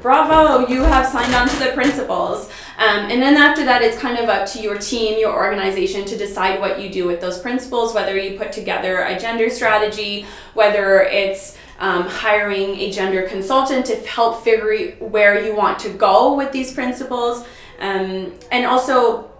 bravo, 0.00 0.66
you 0.68 0.82
have 0.82 1.06
signed 1.06 1.34
on 1.34 1.48
to 1.48 1.56
the 1.56 1.72
principles. 1.72 2.50
Um, 2.78 3.10
and 3.10 3.22
then 3.22 3.36
after 3.36 3.64
that, 3.64 3.82
it's 3.82 3.98
kind 3.98 4.18
of 4.18 4.28
up 4.28 4.48
to 4.50 4.60
your 4.60 4.78
team, 4.78 5.18
your 5.18 5.34
organization 5.34 6.04
to 6.06 6.16
decide 6.16 6.60
what 6.60 6.80
you 6.80 6.90
do 6.90 7.06
with 7.06 7.20
those 7.20 7.38
principles, 7.38 7.94
whether 7.94 8.16
you 8.16 8.38
put 8.38 8.52
together 8.52 9.02
a 9.02 9.18
gender 9.18 9.50
strategy, 9.50 10.26
whether 10.54 11.02
it's 11.02 11.56
um, 11.78 12.04
hiring 12.04 12.76
a 12.76 12.90
gender 12.90 13.22
consultant 13.22 13.86
to 13.86 13.96
help 14.06 14.44
figure 14.44 14.92
where 14.98 15.44
you 15.44 15.54
want 15.54 15.78
to 15.80 15.90
go 15.90 16.34
with 16.34 16.52
these 16.52 16.72
principles. 16.72 17.44
Um, 17.80 18.32
and 18.50 18.64
also, 18.64 19.30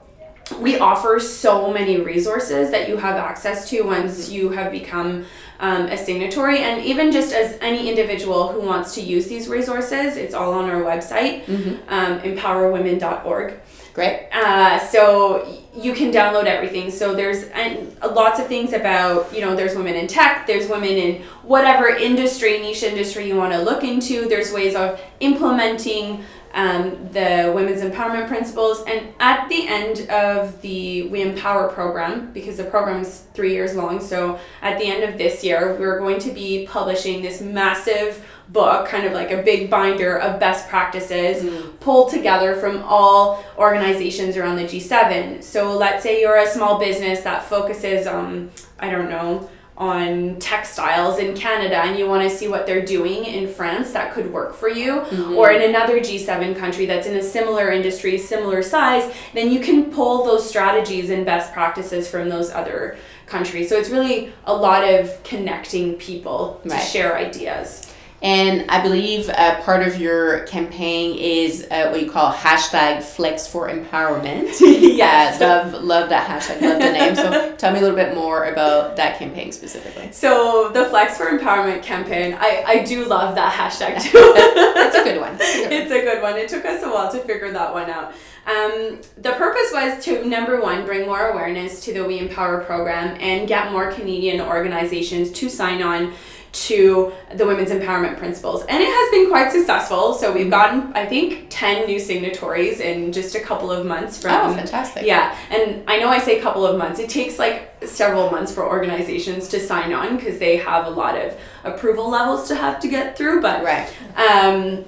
we 0.60 0.78
offer 0.78 1.20
so 1.20 1.72
many 1.72 2.00
resources 2.00 2.70
that 2.70 2.88
you 2.88 2.96
have 2.96 3.16
access 3.16 3.70
to 3.70 3.82
once 3.82 4.28
you 4.30 4.50
have 4.50 4.72
become 4.72 5.24
um, 5.62 5.86
a 5.86 5.96
signatory 5.96 6.58
and 6.58 6.84
even 6.84 7.10
just 7.10 7.32
as 7.32 7.56
any 7.60 7.88
individual 7.88 8.52
who 8.52 8.60
wants 8.60 8.94
to 8.96 9.00
use 9.00 9.26
these 9.28 9.48
resources 9.48 10.16
it's 10.16 10.34
all 10.34 10.52
on 10.52 10.68
our 10.68 10.82
website 10.82 11.48
um, 11.88 12.20
empowerwomen.org 12.20 13.60
Great. 13.94 14.28
uh, 14.32 14.78
so 14.78 15.62
you 15.74 15.94
can 15.94 16.12
download 16.12 16.44
everything. 16.44 16.90
So 16.90 17.14
there's 17.14 17.44
and 17.44 17.96
lots 18.02 18.38
of 18.38 18.46
things 18.46 18.72
about 18.72 19.34
you 19.34 19.40
know 19.40 19.56
there's 19.56 19.74
women 19.74 19.94
in 19.94 20.06
tech, 20.06 20.46
there's 20.46 20.68
women 20.68 20.90
in 20.90 21.22
whatever 21.42 21.88
industry, 21.88 22.60
niche 22.60 22.82
industry 22.82 23.26
you 23.26 23.36
want 23.36 23.52
to 23.52 23.58
look 23.58 23.82
into. 23.84 24.28
There's 24.28 24.52
ways 24.52 24.74
of 24.74 25.00
implementing 25.20 26.24
um, 26.54 27.08
the 27.12 27.52
women's 27.54 27.82
empowerment 27.82 28.28
principles, 28.28 28.82
and 28.86 29.08
at 29.18 29.48
the 29.48 29.66
end 29.66 30.08
of 30.10 30.60
the 30.62 31.08
We 31.08 31.22
Empower 31.22 31.68
program, 31.68 32.32
because 32.32 32.56
the 32.56 32.64
program 32.64 33.00
is 33.00 33.24
three 33.34 33.52
years 33.52 33.74
long, 33.74 34.00
so 34.00 34.38
at 34.60 34.78
the 34.78 34.84
end 34.84 35.02
of 35.04 35.18
this 35.18 35.42
year, 35.42 35.76
we're 35.78 35.98
going 35.98 36.18
to 36.20 36.30
be 36.30 36.66
publishing 36.66 37.22
this 37.22 37.40
massive 37.40 38.24
book, 38.48 38.86
kind 38.86 39.06
of 39.06 39.12
like 39.12 39.30
a 39.30 39.42
big 39.42 39.70
binder 39.70 40.18
of 40.18 40.38
best 40.38 40.68
practices 40.68 41.64
pulled 41.80 42.10
together 42.10 42.54
from 42.56 42.82
all 42.82 43.42
organizations 43.56 44.36
around 44.36 44.56
the 44.56 44.64
G7. 44.64 45.42
So 45.42 45.76
let's 45.76 46.02
say 46.02 46.20
you're 46.20 46.36
a 46.36 46.46
small 46.46 46.78
business 46.78 47.20
that 47.22 47.44
focuses 47.44 48.06
um 48.06 48.50
I 48.78 48.90
don't 48.90 49.08
know 49.08 49.48
on 49.76 50.38
textiles 50.38 51.18
in 51.18 51.34
Canada 51.34 51.76
and 51.78 51.98
you 51.98 52.06
want 52.06 52.22
to 52.22 52.34
see 52.34 52.46
what 52.46 52.66
they're 52.66 52.84
doing 52.84 53.24
in 53.24 53.48
France 53.48 53.92
that 53.92 54.12
could 54.12 54.30
work 54.32 54.54
for 54.54 54.68
you 54.68 55.00
mm-hmm. 55.00 55.32
or 55.32 55.50
in 55.50 55.62
another 55.62 55.98
G7 55.98 56.56
country 56.56 56.84
that's 56.84 57.06
in 57.06 57.16
a 57.16 57.22
similar 57.22 57.70
industry, 57.70 58.18
similar 58.18 58.62
size, 58.62 59.12
then 59.32 59.50
you 59.50 59.60
can 59.60 59.90
pull 59.90 60.24
those 60.24 60.46
strategies 60.48 61.10
and 61.10 61.24
best 61.24 61.52
practices 61.52 62.08
from 62.08 62.28
those 62.28 62.50
other 62.50 62.98
countries. 63.26 63.68
So 63.70 63.76
it's 63.76 63.88
really 63.88 64.32
a 64.44 64.54
lot 64.54 64.84
of 64.84 65.22
connecting 65.24 65.94
people 65.94 66.60
to 66.64 66.68
Right. 66.68 66.78
share 66.78 67.16
ideas. 67.16 67.91
And 68.22 68.70
I 68.70 68.80
believe 68.80 69.28
uh, 69.28 69.60
part 69.62 69.84
of 69.84 70.00
your 70.00 70.46
campaign 70.46 71.18
is 71.18 71.66
uh, 71.72 71.88
what 71.88 72.00
you 72.00 72.08
call 72.08 72.32
hashtag 72.32 73.02
Flex 73.02 73.48
for 73.48 73.68
Empowerment. 73.68 74.56
yes. 74.60 75.40
Uh, 75.40 75.70
love, 75.72 75.82
love 75.82 76.08
that 76.10 76.28
hashtag. 76.28 76.62
Love 76.62 76.78
the 76.78 76.92
name. 76.92 77.16
So 77.16 77.56
tell 77.58 77.72
me 77.72 77.80
a 77.80 77.82
little 77.82 77.96
bit 77.96 78.14
more 78.14 78.44
about 78.44 78.94
that 78.94 79.18
campaign 79.18 79.50
specifically. 79.50 80.12
So 80.12 80.70
the 80.72 80.84
Flex 80.84 81.18
for 81.18 81.26
Empowerment 81.26 81.82
campaign, 81.82 82.36
I, 82.38 82.62
I 82.64 82.82
do 82.84 83.06
love 83.06 83.34
that 83.34 83.52
hashtag 83.52 84.00
too. 84.00 84.32
That's 84.74 84.96
a 84.96 85.02
good 85.02 85.20
one. 85.20 85.36
It's 85.72 85.90
a 85.90 86.00
good 86.00 86.22
one. 86.22 86.36
It 86.36 86.48
took 86.48 86.64
us 86.64 86.82
a 86.82 86.88
while 86.88 87.10
to 87.10 87.18
figure 87.18 87.50
that 87.52 87.72
one 87.72 87.88
out. 87.88 88.12
Um, 88.46 89.00
the 89.16 89.32
purpose 89.32 89.70
was 89.72 90.04
to 90.04 90.24
number 90.24 90.60
one, 90.60 90.84
bring 90.84 91.06
more 91.06 91.28
awareness 91.28 91.84
to 91.84 91.92
the 91.92 92.04
We 92.04 92.18
Empower 92.18 92.62
program 92.64 93.16
and 93.20 93.48
get 93.48 93.72
more 93.72 93.90
Canadian 93.92 94.40
organizations 94.40 95.30
to 95.32 95.48
sign 95.48 95.82
on 95.82 96.12
to 96.52 97.12
the 97.34 97.46
women's 97.46 97.70
empowerment 97.70 98.18
principles. 98.18 98.62
And 98.68 98.82
it 98.82 98.86
has 98.86 99.10
been 99.10 99.30
quite 99.30 99.50
successful. 99.50 100.14
So 100.14 100.32
we've 100.32 100.50
gotten 100.50 100.92
i 100.94 101.06
think 101.06 101.46
10 101.48 101.86
new 101.86 101.98
signatories 101.98 102.80
in 102.80 103.12
just 103.12 103.34
a 103.34 103.40
couple 103.40 103.70
of 103.70 103.86
months 103.86 104.20
from 104.20 104.50
oh 104.50 104.54
fantastic. 104.54 105.06
Yeah. 105.06 105.36
And 105.50 105.82
i 105.88 105.98
know 105.98 106.08
i 106.08 106.18
say 106.18 106.40
couple 106.40 106.66
of 106.66 106.76
months. 106.76 107.00
It 107.00 107.08
takes 107.08 107.38
like 107.38 107.72
several 107.84 108.30
months 108.30 108.52
for 108.52 108.66
organizations 108.66 109.48
to 109.48 109.60
sign 109.60 109.92
on 109.92 110.16
because 110.16 110.38
they 110.38 110.56
have 110.58 110.86
a 110.86 110.90
lot 110.90 111.16
of 111.16 111.36
approval 111.64 112.08
levels 112.10 112.48
to 112.48 112.54
have 112.54 112.80
to 112.80 112.88
get 112.88 113.16
through 113.16 113.40
but 113.40 113.62
right. 113.64 113.88
um, 114.16 114.84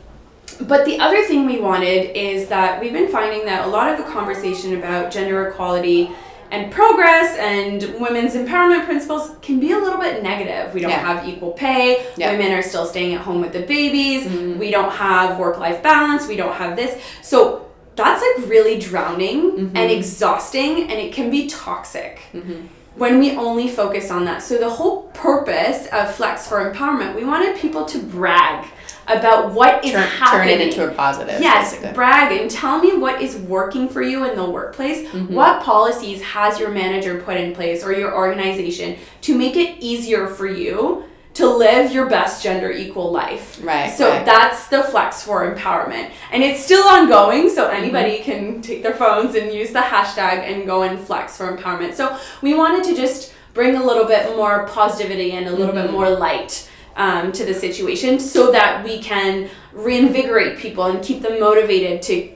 but 0.60 0.84
the 0.84 0.98
other 0.98 1.22
thing 1.24 1.46
we 1.46 1.60
wanted 1.60 2.16
is 2.16 2.48
that 2.48 2.80
we've 2.80 2.92
been 2.92 3.10
finding 3.10 3.44
that 3.46 3.66
a 3.66 3.68
lot 3.68 3.90
of 3.90 3.98
the 3.98 4.10
conversation 4.12 4.76
about 4.76 5.10
gender 5.10 5.48
equality 5.48 6.10
and 6.54 6.70
progress 6.70 7.36
and 7.38 7.82
women's 8.00 8.34
empowerment 8.34 8.84
principles 8.84 9.32
can 9.42 9.58
be 9.58 9.72
a 9.72 9.78
little 9.78 9.98
bit 9.98 10.22
negative. 10.22 10.72
We 10.72 10.80
don't 10.80 10.90
Yeah. 10.90 11.14
have 11.14 11.28
equal 11.28 11.50
pay. 11.50 12.06
Yeah. 12.16 12.30
Women 12.30 12.52
are 12.52 12.62
still 12.62 12.86
staying 12.86 13.14
at 13.14 13.22
home 13.22 13.40
with 13.40 13.52
the 13.52 13.62
babies. 13.62 14.24
Mm-hmm. 14.24 14.58
We 14.60 14.70
don't 14.70 14.92
have 14.92 15.38
work 15.38 15.58
life 15.58 15.82
balance. 15.82 16.28
We 16.28 16.36
don't 16.36 16.54
have 16.54 16.76
this. 16.76 17.00
So 17.22 17.66
that's 17.96 18.22
like 18.22 18.48
really 18.48 18.78
drowning 18.78 19.40
mm-hmm. 19.50 19.76
and 19.76 19.90
exhausting 19.90 20.82
and 20.82 20.92
it 20.92 21.12
can 21.12 21.28
be 21.30 21.48
toxic 21.48 22.20
mm-hmm. 22.32 22.66
when 22.96 23.18
we 23.18 23.36
only 23.36 23.68
focus 23.68 24.10
on 24.12 24.24
that. 24.24 24.40
So 24.42 24.56
the 24.56 24.70
whole 24.70 25.02
purpose 25.14 25.88
of 25.92 26.14
Flex 26.14 26.46
for 26.46 26.72
Empowerment, 26.72 27.16
we 27.16 27.24
wanted 27.24 27.56
people 27.56 27.84
to 27.86 27.98
brag 27.98 28.66
about 29.08 29.52
what 29.52 29.84
is 29.84 29.92
turn, 29.92 30.02
turn 30.08 30.10
happening. 30.18 30.60
it 30.60 30.68
into 30.68 30.88
a 30.88 30.92
positive 30.94 31.40
Yes, 31.40 31.72
basically. 31.72 31.92
brag 31.94 32.40
and 32.40 32.50
tell 32.50 32.78
me 32.80 32.96
what 32.96 33.20
is 33.20 33.36
working 33.36 33.88
for 33.88 34.02
you 34.02 34.24
in 34.28 34.36
the 34.36 34.44
workplace. 34.48 35.06
Mm-hmm. 35.08 35.34
What 35.34 35.62
policies 35.62 36.22
has 36.22 36.58
your 36.58 36.70
manager 36.70 37.20
put 37.20 37.36
in 37.36 37.54
place 37.54 37.84
or 37.84 37.92
your 37.92 38.14
organization 38.16 38.96
to 39.22 39.36
make 39.36 39.56
it 39.56 39.76
easier 39.80 40.26
for 40.28 40.46
you 40.46 41.04
to 41.34 41.48
live 41.48 41.92
your 41.92 42.06
best 42.08 42.42
gender 42.44 42.70
equal 42.70 43.10
life? 43.10 43.58
Right, 43.62 43.90
So 43.92 44.08
right. 44.08 44.24
that's 44.24 44.68
the 44.68 44.84
flex 44.84 45.22
for 45.24 45.52
empowerment. 45.52 46.10
And 46.30 46.42
it's 46.42 46.64
still 46.64 46.86
ongoing, 46.86 47.50
so 47.50 47.64
Mm-hmm. 47.66 47.76
anybody 47.82 48.18
can 48.20 48.62
take 48.62 48.82
their 48.82 48.94
phones 48.94 49.34
and 49.34 49.52
use 49.52 49.70
the 49.72 49.80
hashtag 49.80 50.38
and 50.50 50.64
go 50.64 50.82
and 50.82 50.98
flex 50.98 51.36
for 51.36 51.56
empowerment. 51.56 51.94
So 51.94 52.16
we 52.40 52.54
wanted 52.54 52.84
to 52.84 52.94
just 52.94 53.32
bring 53.52 53.74
a 53.76 53.82
little 53.84 54.04
bit 54.04 54.36
more 54.36 54.66
positivity 54.68 55.32
and 55.32 55.46
a 55.46 55.50
little 55.50 55.74
Mm-hmm. 55.74 55.86
bit 55.86 55.92
more 55.92 56.10
light 56.10 56.70
um, 56.96 57.32
to 57.32 57.44
the 57.44 57.54
situation 57.54 58.18
so 58.20 58.52
that 58.52 58.84
we 58.84 58.98
can 59.00 59.50
reinvigorate 59.72 60.58
people 60.58 60.84
and 60.84 61.02
keep 61.02 61.22
them 61.22 61.40
motivated 61.40 62.02
to 62.02 62.30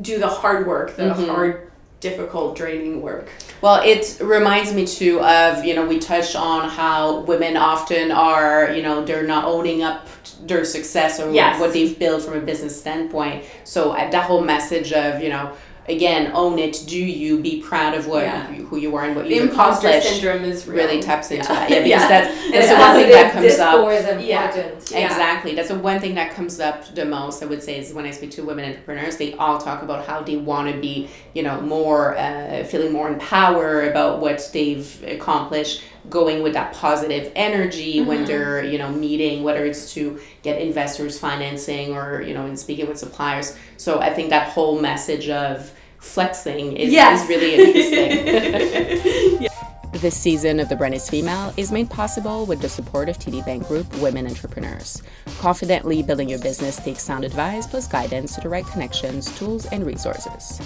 do 0.00 0.18
the 0.18 0.28
hard 0.28 0.66
work, 0.66 0.96
the 0.96 1.02
Mm-hmm. 1.04 1.24
hard, 1.26 1.70
difficult, 2.00 2.56
draining 2.56 3.00
work. 3.00 3.28
Well, 3.60 3.80
it 3.84 4.18
reminds 4.20 4.72
me 4.74 4.86
too 4.86 5.20
of, 5.20 5.64
you 5.64 5.74
know, 5.74 5.86
we 5.86 5.98
touched 6.00 6.34
on 6.34 6.68
how 6.68 7.20
women 7.20 7.56
often 7.56 8.10
are, 8.10 8.72
you 8.72 8.82
know, 8.82 9.04
they're 9.04 9.26
not 9.26 9.44
owning 9.44 9.82
up 9.84 10.08
their 10.44 10.64
success 10.64 11.20
or 11.20 11.30
Yes. 11.32 11.60
what 11.60 11.72
they've 11.72 11.96
built 11.96 12.22
from 12.22 12.34
a 12.36 12.40
business 12.40 12.78
standpoint. 12.78 13.44
So 13.64 13.92
that 13.92 14.24
whole 14.24 14.40
message 14.42 14.92
of, 14.92 15.22
you 15.22 15.28
know, 15.28 15.52
again, 15.88 16.30
own 16.34 16.58
it, 16.58 16.84
do 16.86 16.96
you, 16.98 17.38
be 17.40 17.60
proud 17.60 17.94
of 17.94 18.06
what 18.06 18.22
Yeah. 18.22 18.46
who 18.46 18.76
you 18.76 18.94
are 18.96 19.04
and 19.04 19.16
what 19.16 19.26
you've 19.26 19.50
imposter 19.50 19.88
accomplished. 19.88 20.20
syndrome 20.20 20.44
is 20.44 20.66
real. 20.66 20.86
Really 20.86 21.02
taps 21.02 21.30
into 21.30 21.42
Yeah. 21.52 21.58
that. 21.58 21.70
Yeah, 21.70 21.76
because 21.82 21.88
Yeah. 22.02 22.08
that's, 22.08 22.50
that's 22.52 22.68
the 22.68 22.76
one 22.76 22.94
thing 22.94 23.10
that 23.10 23.32
comes 23.32 23.58
up. 23.58 23.88
is 23.90 24.26
Yeah. 24.26 24.44
important. 24.46 24.90
Yeah. 24.90 25.06
Exactly. 25.06 25.54
That's 25.54 25.68
the 25.68 25.74
one 25.78 25.98
thing 26.00 26.14
that 26.14 26.34
comes 26.34 26.60
up 26.60 26.94
the 26.94 27.04
most, 27.04 27.42
I 27.42 27.46
would 27.46 27.62
say, 27.62 27.78
is 27.78 27.92
when 27.92 28.04
I 28.06 28.10
speak 28.12 28.30
to 28.32 28.42
women 28.44 28.64
entrepreneurs, 28.64 29.16
they 29.16 29.34
all 29.34 29.58
talk 29.58 29.82
about 29.82 30.06
how 30.06 30.22
they 30.22 30.36
want 30.36 30.72
to 30.72 30.78
be, 30.80 31.08
you 31.34 31.42
know, 31.42 31.60
more, 31.60 32.16
uh, 32.16 32.62
feeling 32.64 32.92
more 32.92 33.08
empowered 33.08 33.88
about 33.88 34.20
what 34.20 34.48
they've 34.52 35.04
accomplished, 35.06 35.82
going 36.10 36.42
with 36.42 36.52
that 36.54 36.72
positive 36.74 37.30
energy 37.34 38.00
when 38.00 38.18
mm-hmm. 38.18 38.26
they're, 38.26 38.64
you 38.64 38.78
know, 38.78 38.90
meeting, 38.90 39.42
whether 39.42 39.64
it's 39.64 39.94
to 39.94 40.20
get 40.42 40.60
investors 40.60 41.18
financing 41.18 41.94
or, 41.94 42.22
you 42.22 42.34
know, 42.34 42.46
in 42.46 42.56
speaking 42.56 42.88
with 42.88 42.98
suppliers. 42.98 43.56
So 43.76 44.00
I 44.00 44.10
think 44.10 44.30
that 44.30 44.48
whole 44.48 44.80
message 44.80 45.28
of 45.28 45.72
flexing 45.98 46.76
is, 46.76 46.92
Yes. 46.92 47.22
is 47.22 47.28
really 47.28 47.54
interesting. 47.54 49.48
This 49.92 50.16
season 50.16 50.58
of 50.58 50.68
The 50.68 50.74
Brand 50.74 50.94
is 50.94 51.08
Female 51.08 51.54
is 51.56 51.70
made 51.70 51.88
possible 51.88 52.44
with 52.46 52.60
the 52.60 52.68
support 52.68 53.08
of 53.08 53.18
TD 53.18 53.44
Bank 53.46 53.68
Group 53.68 53.94
Women 53.98 54.26
Entrepreneurs. 54.26 55.00
Confidently 55.38 56.02
building 56.02 56.28
your 56.28 56.40
business 56.40 56.76
takes 56.76 57.04
sound 57.04 57.24
advice 57.24 57.68
plus 57.68 57.86
guidance 57.86 58.34
to 58.34 58.40
the 58.40 58.48
right 58.48 58.66
connections, 58.66 59.30
tools, 59.38 59.66
and 59.66 59.86
resources. 59.86 60.60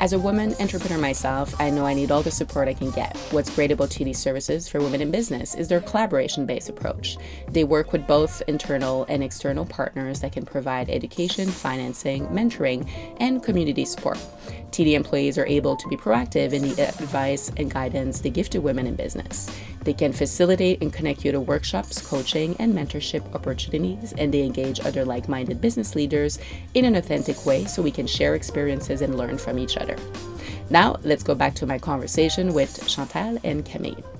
As 0.00 0.14
a 0.14 0.18
woman 0.18 0.54
entrepreneur 0.60 0.96
myself, 0.96 1.54
I 1.60 1.68
know 1.68 1.84
I 1.84 1.92
need 1.92 2.10
all 2.10 2.22
the 2.22 2.30
support 2.30 2.68
I 2.68 2.72
can 2.72 2.90
get. 2.90 3.18
What's 3.32 3.54
great 3.54 3.70
about 3.70 3.90
TD 3.90 4.16
Services 4.16 4.66
for 4.66 4.80
Women 4.80 5.02
in 5.02 5.10
Business 5.10 5.54
is 5.54 5.68
their 5.68 5.82
collaboration 5.82 6.46
based 6.46 6.70
approach. 6.70 7.18
They 7.50 7.64
work 7.64 7.92
with 7.92 8.06
both 8.06 8.40
internal 8.46 9.04
and 9.10 9.22
external 9.22 9.66
partners 9.66 10.20
that 10.20 10.32
can 10.32 10.46
provide 10.46 10.88
education, 10.88 11.50
financing, 11.50 12.26
mentoring, 12.28 12.88
and 13.18 13.42
community 13.42 13.84
support. 13.84 14.16
TD 14.70 14.94
employees 14.94 15.36
are 15.36 15.46
able 15.46 15.76
to 15.76 15.88
be 15.88 15.98
proactive 15.98 16.54
in 16.54 16.62
the 16.62 16.80
advice 16.80 17.52
and 17.58 17.70
guidance 17.70 18.20
they 18.20 18.30
give 18.30 18.48
to 18.50 18.60
women 18.60 18.86
in 18.86 18.94
business. 18.94 19.50
They 19.82 19.92
can 19.94 20.12
facilitate 20.12 20.82
and 20.82 20.92
connect 20.92 21.24
you 21.24 21.32
to 21.32 21.40
workshops, 21.40 22.00
coaching, 22.06 22.54
and 22.58 22.74
mentorship 22.74 23.34
opportunities, 23.34 24.12
and 24.18 24.32
they 24.32 24.42
engage 24.42 24.80
other 24.80 25.04
like 25.04 25.28
minded 25.28 25.60
business 25.60 25.94
leaders 25.94 26.38
in 26.74 26.84
an 26.84 26.96
authentic 26.96 27.46
way 27.46 27.64
so 27.64 27.82
we 27.82 27.90
can 27.90 28.06
share 28.06 28.34
experiences 28.34 29.00
and 29.00 29.16
learn 29.16 29.38
from 29.38 29.58
each 29.58 29.76
other. 29.76 29.96
Now, 30.68 30.96
let's 31.02 31.22
go 31.22 31.34
back 31.34 31.54
to 31.56 31.66
my 31.66 31.78
conversation 31.78 32.52
with 32.52 32.86
Chantal 32.86 33.38
and 33.42 33.64
Camille. 33.64 34.19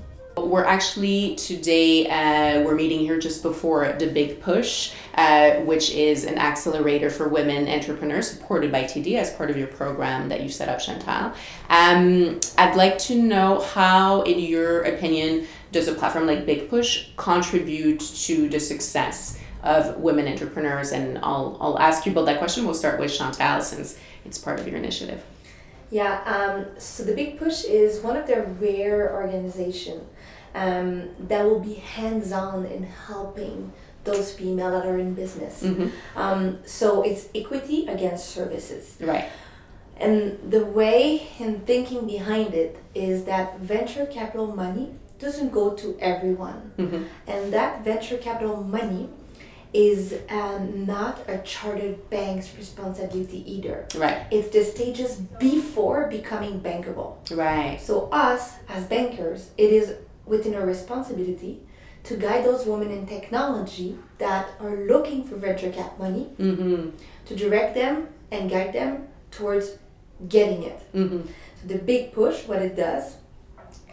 We're 0.50 0.64
actually 0.64 1.36
today, 1.36 2.08
uh, 2.08 2.64
we're 2.64 2.74
meeting 2.74 2.98
here 2.98 3.20
just 3.20 3.40
before 3.40 3.92
the 3.92 4.08
Big 4.08 4.40
Push, 4.40 4.92
uh, 5.14 5.60
which 5.60 5.92
is 5.92 6.24
an 6.24 6.38
accelerator 6.38 7.08
for 7.08 7.28
women 7.28 7.68
entrepreneurs 7.68 8.28
supported 8.28 8.72
by 8.72 8.82
TD 8.82 9.14
as 9.14 9.32
part 9.34 9.50
of 9.50 9.56
your 9.56 9.68
program 9.68 10.28
that 10.28 10.42
you 10.42 10.48
set 10.48 10.68
up, 10.68 10.80
Chantal. 10.80 11.34
Um, 11.68 12.40
I'd 12.58 12.74
like 12.74 12.98
to 12.98 13.22
know 13.22 13.60
how, 13.60 14.22
in 14.22 14.40
your 14.40 14.82
opinion, 14.82 15.46
does 15.70 15.86
a 15.86 15.94
platform 15.94 16.26
like 16.26 16.46
Big 16.46 16.68
Push 16.68 17.10
contribute 17.16 18.00
to 18.00 18.48
the 18.48 18.58
success 18.58 19.38
of 19.62 19.98
women 19.98 20.26
entrepreneurs? 20.26 20.90
And 20.90 21.18
I'll, 21.18 21.58
I'll 21.60 21.78
ask 21.78 22.06
you 22.06 22.10
about 22.10 22.26
that 22.26 22.38
question. 22.38 22.64
We'll 22.64 22.74
start 22.74 22.98
with 22.98 23.16
Chantal 23.16 23.62
since 23.62 24.00
it's 24.24 24.36
part 24.36 24.58
of 24.58 24.66
your 24.66 24.78
initiative. 24.78 25.22
Yeah, 25.92 26.22
um, 26.24 26.66
so 26.78 27.04
the 27.04 27.14
Big 27.14 27.38
Push 27.38 27.64
is 27.64 28.00
one 28.00 28.16
of 28.16 28.26
the 28.26 28.42
rare 28.42 29.12
organization 29.12 30.06
um, 30.54 31.10
that 31.28 31.44
will 31.44 31.60
be 31.60 31.74
hands-on 31.74 32.66
in 32.66 32.84
helping 32.84 33.72
those 34.04 34.32
female 34.32 34.70
that 34.70 34.86
are 34.86 34.98
in 34.98 35.14
business. 35.14 35.62
Um, 36.16 36.58
so 36.64 37.02
it's 37.02 37.28
equity 37.34 37.86
against 37.86 38.30
services. 38.30 38.96
Right. 39.00 39.28
And 39.96 40.38
the 40.50 40.64
way 40.64 41.28
and 41.38 41.66
thinking 41.66 42.06
behind 42.06 42.54
it 42.54 42.78
is 42.94 43.24
that 43.24 43.58
venture 43.60 44.06
capital 44.06 44.46
money 44.46 44.94
doesn't 45.18 45.52
go 45.52 45.74
to 45.74 45.98
everyone. 46.00 46.72
And 47.26 47.52
that 47.52 47.84
venture 47.84 48.16
capital 48.16 48.62
money 48.62 49.10
is 49.72 50.18
um, 50.30 50.84
not 50.84 51.20
a 51.28 51.38
chartered 51.38 52.10
bank's 52.10 52.56
responsibility 52.56 53.44
either. 53.50 53.86
Right. 53.94 54.26
It's 54.30 54.48
the 54.48 54.64
stages 54.64 55.16
before 55.38 56.08
becoming 56.08 56.60
bankable. 56.60 57.18
Right. 57.30 57.78
So, 57.80 58.08
us 58.10 58.54
as 58.68 58.84
bankers, 58.86 59.50
it 59.56 59.70
is 59.70 59.94
within 60.30 60.54
our 60.54 60.64
responsibility 60.74 61.60
to 62.04 62.16
guide 62.16 62.44
those 62.44 62.64
women 62.64 62.90
in 62.90 63.06
technology 63.06 63.98
that 64.18 64.48
are 64.60 64.76
looking 64.92 65.20
for 65.28 65.36
venture 65.36 65.70
cap 65.70 65.98
money 65.98 66.24
Mm-hmm. 66.38 66.90
to 67.26 67.32
direct 67.36 67.74
them 67.74 68.08
and 68.32 68.48
guide 68.48 68.72
them 68.72 68.92
towards 69.30 69.66
getting 70.28 70.62
it. 70.62 70.80
Mm-hmm. 70.94 71.22
So 71.60 71.62
the 71.72 71.78
big 71.92 72.12
push, 72.14 72.46
what 72.48 72.62
it 72.62 72.74
does, 72.76 73.16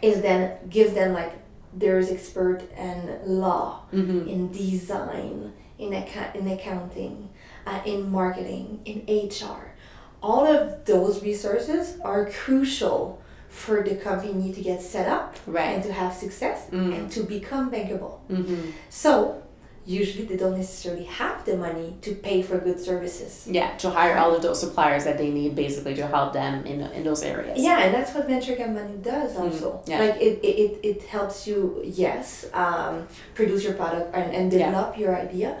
is 0.00 0.22
then 0.22 0.40
gives 0.70 0.92
them 0.94 1.12
like 1.12 1.32
there's 1.74 2.08
expert 2.10 2.60
in 2.78 2.98
law, 3.26 3.82
Mm-hmm. 3.92 4.28
in 4.28 4.40
design, 4.52 5.52
in 5.78 5.92
account, 5.92 6.34
in 6.36 6.48
accounting, 6.48 7.28
uh, 7.66 7.80
in 7.84 8.10
marketing, 8.10 8.80
in 8.86 8.98
HR. 9.28 9.74
All 10.22 10.46
of 10.46 10.84
those 10.86 11.22
resources 11.22 12.00
are 12.00 12.30
crucial 12.30 13.20
for 13.48 13.82
the 13.82 13.96
company 13.96 14.52
to 14.52 14.60
get 14.60 14.80
set 14.82 15.08
up 15.08 15.36
Right. 15.46 15.74
and 15.74 15.82
to 15.84 15.92
have 15.92 16.12
success 16.14 16.66
Mm. 16.70 16.94
and 16.96 17.10
to 17.12 17.22
become 17.22 17.70
bankable. 17.70 18.18
Mm-hmm. 18.30 18.70
So 18.90 19.42
usually 19.86 20.26
they 20.26 20.36
don't 20.36 20.54
necessarily 20.56 21.04
have 21.04 21.42
the 21.46 21.56
money 21.56 21.96
to 22.02 22.14
pay 22.14 22.42
for 22.42 22.58
good 22.58 22.78
services. 22.78 23.48
Yeah, 23.50 23.74
to 23.78 23.88
hire 23.88 24.18
all 24.18 24.34
of 24.36 24.42
those 24.42 24.60
suppliers 24.60 25.04
that 25.04 25.16
they 25.16 25.30
need 25.30 25.54
basically 25.54 25.94
to 25.94 26.06
help 26.06 26.34
them 26.34 26.66
in, 26.66 26.82
in 26.82 27.04
those 27.04 27.22
areas. 27.22 27.58
Yeah, 27.58 27.78
and 27.80 27.94
that's 27.94 28.14
what 28.14 28.26
venture 28.28 28.54
money 28.68 28.98
does 29.00 29.34
also. 29.34 29.72
Mm, 29.72 29.88
yeah. 29.88 29.98
Like 30.00 30.16
it, 30.20 30.40
it, 30.44 30.78
it, 30.82 31.02
helps 31.04 31.46
you, 31.46 31.80
yes, 31.84 32.44
um, 32.52 33.08
produce 33.34 33.64
your 33.64 33.72
product 33.74 34.14
and, 34.14 34.30
and 34.34 34.52
Yeah. 34.52 34.66
develop 34.66 34.98
your 34.98 35.16
idea, 35.16 35.56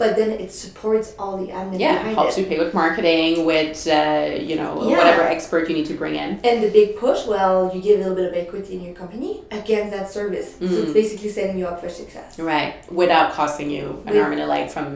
but 0.00 0.16
then 0.16 0.30
it 0.44 0.50
supports 0.50 1.08
all 1.18 1.36
the 1.36 1.48
admin 1.52 1.78
Yeah, 1.78 1.92
helps 2.20 2.36
it. 2.36 2.40
you 2.40 2.46
pay 2.52 2.58
with 2.64 2.72
marketing, 2.82 3.44
with 3.44 3.86
uh, 3.86 4.30
you 4.50 4.56
know 4.60 4.72
Yeah. 4.88 4.96
whatever 4.98 5.22
expert 5.36 5.62
you 5.68 5.74
need 5.78 5.86
to 5.92 5.96
bring 6.02 6.14
in. 6.24 6.30
And 6.48 6.56
the 6.64 6.70
big 6.78 6.88
push, 7.04 7.20
well, 7.34 7.56
you 7.74 7.80
give 7.88 7.96
a 8.00 8.02
little 8.02 8.16
bit 8.20 8.28
of 8.32 8.34
equity 8.44 8.72
in 8.76 8.80
your 8.86 8.94
company 9.02 9.32
against 9.60 9.90
that 9.96 10.06
service. 10.18 10.48
So 10.58 10.64
it's 10.64 10.90
Mm. 10.90 11.00
basically 11.02 11.30
setting 11.38 11.56
you 11.60 11.66
up 11.70 11.78
for 11.82 11.90
success. 12.02 12.30
Right, 12.52 12.72
without 13.02 13.28
costing 13.38 13.68
you 13.76 13.84
an 14.06 14.12
With- 14.14 14.22
arm 14.22 14.32
and 14.36 14.42
a 14.46 14.46
leg 14.56 14.64
from 14.74 14.86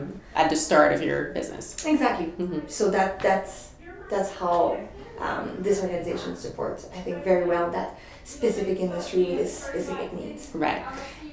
at 0.41 0.47
the 0.49 0.55
start 0.67 0.89
of 0.95 0.99
your 1.07 1.19
business. 1.39 1.65
Exactly. 1.93 2.27
Mhm. 2.43 2.59
So 2.77 2.83
that 2.95 3.09
that's 3.27 3.53
that's 4.11 4.31
how 4.41 4.59
um, 5.27 5.45
this 5.67 5.77
organization 5.85 6.35
supports, 6.45 6.81
I 6.97 6.99
think, 7.05 7.23
very 7.31 7.45
well 7.53 7.67
that 7.77 7.89
specific 8.25 8.77
industry 8.87 9.23
with 9.31 9.39
its 9.45 9.53
specific 9.69 10.09
needs. 10.19 10.41
Right. 10.53 10.83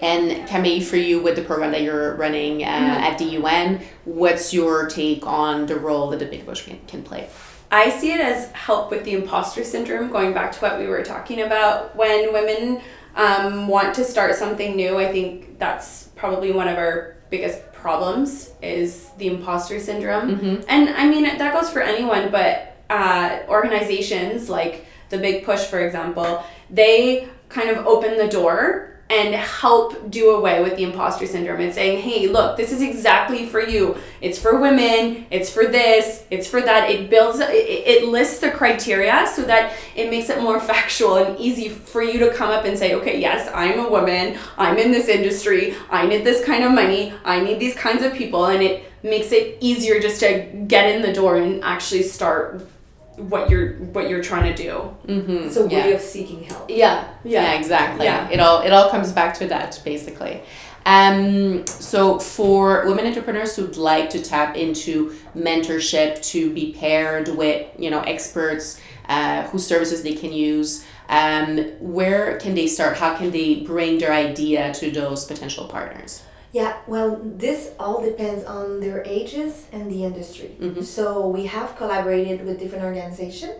And 0.02 0.46
Camille, 0.48 0.82
for 0.82 0.96
you 0.96 1.22
with 1.22 1.36
the 1.36 1.42
program 1.42 1.70
that 1.72 1.82
you're 1.82 2.14
running 2.16 2.64
uh, 2.64 2.66
Mm-hmm. 2.66 3.04
at 3.04 3.18
the 3.18 3.24
UN, 3.24 3.80
what's 4.04 4.52
your 4.52 4.86
take 4.88 5.24
on 5.26 5.66
the 5.66 5.76
role 5.78 6.10
that 6.10 6.18
the 6.18 6.26
Big 6.26 6.44
Push 6.44 6.66
can, 6.66 6.80
can 6.88 7.02
play? 7.04 7.28
I 7.70 7.88
see 7.90 8.12
it 8.12 8.20
as 8.20 8.50
help 8.52 8.90
with 8.90 9.04
the 9.04 9.12
imposter 9.12 9.64
syndrome, 9.64 10.10
going 10.10 10.34
back 10.34 10.52
to 10.52 10.58
what 10.58 10.78
we 10.78 10.86
were 10.88 11.02
talking 11.02 11.40
about. 11.40 11.96
When 11.96 12.32
women 12.32 12.82
um, 13.16 13.68
want 13.68 13.94
to 13.94 14.04
start 14.04 14.34
something 14.34 14.74
new, 14.76 14.98
I 14.98 15.10
think 15.10 15.58
that's 15.58 16.08
probably 16.16 16.52
one 16.52 16.68
of 16.68 16.76
our 16.76 17.16
biggest 17.30 17.72
problems 17.72 18.50
is 18.60 19.08
the 19.18 19.28
imposter 19.28 19.80
syndrome. 19.80 20.62
And 20.68 20.90
I 20.90 21.08
mean, 21.08 21.22
that 21.22 21.54
goes 21.54 21.70
for 21.70 21.80
anyone, 21.80 22.30
but 22.30 22.76
uh, 22.90 23.40
organizations 23.48 24.50
like 24.50 24.84
the 25.08 25.18
Big 25.18 25.44
Push, 25.44 25.64
for 25.64 25.80
example, 25.80 26.44
they 26.68 27.28
kind 27.48 27.70
of 27.70 27.86
open 27.86 28.18
the 28.18 28.28
door 28.28 28.91
and 29.10 29.34
help 29.34 30.10
do 30.10 30.30
away 30.30 30.62
with 30.62 30.76
the 30.76 30.84
imposter 30.84 31.26
syndrome 31.26 31.60
and 31.60 31.74
saying, 31.74 32.00
hey, 32.00 32.28
look, 32.28 32.56
this 32.56 32.72
is 32.72 32.80
exactly 32.80 33.46
for 33.46 33.60
you. 33.60 33.96
It's 34.22 34.38
for 34.38 34.58
women, 34.58 35.26
it's 35.30 35.50
for 35.50 35.66
this, 35.66 36.24
it's 36.30 36.48
for 36.48 36.62
that. 36.62 36.88
It 36.88 37.10
builds, 37.10 37.38
it, 37.40 38.08
lists 38.08 38.40
the 38.40 38.50
criteria 38.50 39.26
so 39.32 39.42
that 39.42 39.74
it 39.94 40.10
makes 40.10 40.30
it 40.30 40.40
more 40.40 40.58
factual 40.72 41.16
and 41.16 41.38
easy 41.38 41.68
for 41.68 42.02
you 42.02 42.18
to 42.20 42.32
come 42.32 42.50
up 42.50 42.64
and 42.64 42.78
say, 42.78 42.94
okay, 42.94 43.20
yes, 43.20 43.50
I'm 43.54 43.78
a 43.80 43.88
woman, 43.88 44.38
I'm 44.56 44.78
in 44.78 44.90
this 44.90 45.08
industry, 45.08 45.74
I 45.90 46.06
need 46.06 46.24
this 46.24 46.44
kind 46.44 46.64
of 46.64 46.72
money, 46.72 47.12
I 47.24 47.40
need 47.40 47.60
these 47.60 47.74
kinds 47.74 48.02
of 48.02 48.14
people, 48.14 48.46
and 48.46 48.62
it 48.62 48.84
makes 49.02 49.32
it 49.32 49.58
easier 49.60 50.00
just 50.00 50.20
to 50.20 50.64
get 50.66 50.94
in 50.94 51.02
the 51.02 51.12
door 51.12 51.36
and 51.36 51.62
actually 51.62 52.02
start 52.02 52.66
what 53.16 53.50
you're 53.50 53.74
what 53.74 54.08
you're 54.08 54.22
trying 54.22 54.54
to 54.54 54.62
do. 54.62 54.72
Mm-hmm. 55.06 55.46
It's 55.46 55.56
a 55.56 55.68
yeah. 55.68 55.84
way 55.84 55.92
of 55.94 56.00
seeking 56.00 56.44
help. 56.44 56.70
Yeah, 56.70 57.08
Yeah, 57.24 57.52
exactly. 57.52 58.06
Yeah. 58.06 58.28
It 58.30 58.40
all 58.40 58.62
it 58.62 58.72
all 58.72 58.90
comes 58.90 59.12
back 59.12 59.34
to 59.38 59.46
that 59.48 59.80
basically. 59.84 60.42
Um, 60.84 61.64
so 61.66 62.18
for 62.18 62.84
women 62.86 63.06
entrepreneurs 63.06 63.54
who'd 63.54 63.76
like 63.76 64.10
to 64.10 64.22
tap 64.22 64.56
into 64.56 65.14
mentorship 65.36 66.20
to 66.30 66.52
be 66.52 66.72
paired 66.72 67.28
with 67.28 67.70
you 67.78 67.90
know 67.90 68.00
experts 68.00 68.80
uh, 69.08 69.44
whose 69.48 69.66
services 69.66 70.02
they 70.02 70.14
can 70.14 70.32
use, 70.32 70.84
um, 71.08 71.58
where 71.80 72.38
can 72.38 72.54
they 72.54 72.66
start? 72.66 72.96
How 72.96 73.16
can 73.16 73.30
they 73.30 73.60
bring 73.60 73.98
their 73.98 74.12
idea 74.12 74.72
to 74.74 74.90
those 74.90 75.24
potential 75.24 75.66
partners? 75.66 76.22
Yeah, 76.52 76.76
well, 76.86 77.18
this 77.24 77.70
all 77.78 78.02
depends 78.02 78.44
on 78.44 78.80
their 78.80 79.02
ages 79.06 79.66
and 79.72 79.90
the 79.90 80.04
industry. 80.04 80.50
Mhm. 80.60 80.84
So 80.84 81.26
we 81.26 81.46
have 81.46 81.76
collaborated 81.76 82.44
with 82.46 82.58
different 82.58 82.84
organizations 82.84 83.54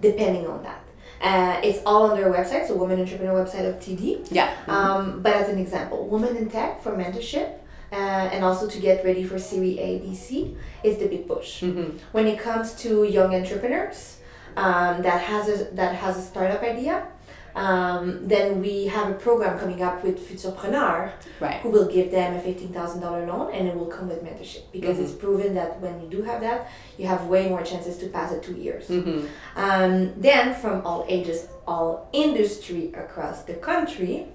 depending 0.00 0.46
on 0.48 0.62
that. 0.64 0.80
Uh, 1.22 1.60
it's 1.62 1.78
all 1.86 2.10
on 2.10 2.16
their 2.18 2.30
website, 2.32 2.66
so 2.66 2.74
Women 2.74 2.98
Entrepreneur 3.00 3.34
website 3.44 3.68
of 3.68 3.78
TD. 3.78 4.24
Yeah. 4.32 4.50
Um, 4.66 5.20
but 5.22 5.32
as 5.34 5.48
an 5.48 5.58
example, 5.58 6.08
Women 6.08 6.36
in 6.36 6.50
Tech 6.50 6.82
for 6.82 6.90
mentorship 6.96 7.48
uh, 7.92 7.94
and 8.34 8.44
also 8.44 8.66
to 8.66 8.78
get 8.80 9.04
ready 9.04 9.22
for 9.22 9.38
Series 9.38 9.78
A, 9.78 9.98
B, 10.00 10.14
C 10.16 10.56
is 10.82 10.96
the 10.98 11.06
big 11.06 11.28
push. 11.28 11.62
Mhm. 11.62 11.92
When 12.10 12.26
it 12.26 12.38
comes 12.40 12.72
to 12.82 13.04
young 13.04 13.32
entrepreneurs 13.36 14.16
um, 14.56 15.02
that 15.02 15.20
has 15.22 15.48
a, 15.48 15.56
that 15.76 15.94
has 15.94 16.16
a 16.18 16.22
startup 16.22 16.62
idea, 16.62 17.06
um, 17.54 18.26
then 18.26 18.60
we 18.60 18.86
have 18.86 19.10
a 19.10 19.14
program 19.14 19.58
coming 19.58 19.82
up 19.82 20.02
with 20.02 20.18
Futurpreneur 20.28 21.10
Right. 21.40 21.60
who 21.60 21.68
will 21.70 21.86
give 21.86 22.10
them 22.10 22.34
a 22.36 22.40
$15,000 22.40 23.26
loan 23.26 23.52
and 23.52 23.68
it 23.68 23.74
will 23.76 23.86
come 23.86 24.08
with 24.08 24.22
mentorship 24.24 24.62
because 24.72 24.96
Mhm. 24.96 25.02
it's 25.02 25.12
proven 25.12 25.54
that 25.54 25.80
when 25.80 26.00
you 26.00 26.08
do 26.08 26.22
have 26.22 26.40
that, 26.40 26.68
you 26.98 27.06
have 27.06 27.26
way 27.26 27.48
more 27.48 27.62
chances 27.62 27.96
to 27.98 28.06
pass 28.08 28.30
the 28.32 28.38
two 28.40 28.54
years. 28.54 28.88
Mm-hmm. 28.88 29.26
Um, 29.56 30.12
then, 30.16 30.54
from 30.54 30.82
all 30.86 31.04
ages, 31.08 31.48
all 31.66 32.08
industry 32.12 32.92
across 32.94 33.42
the 33.42 33.54
country, 33.54 34.26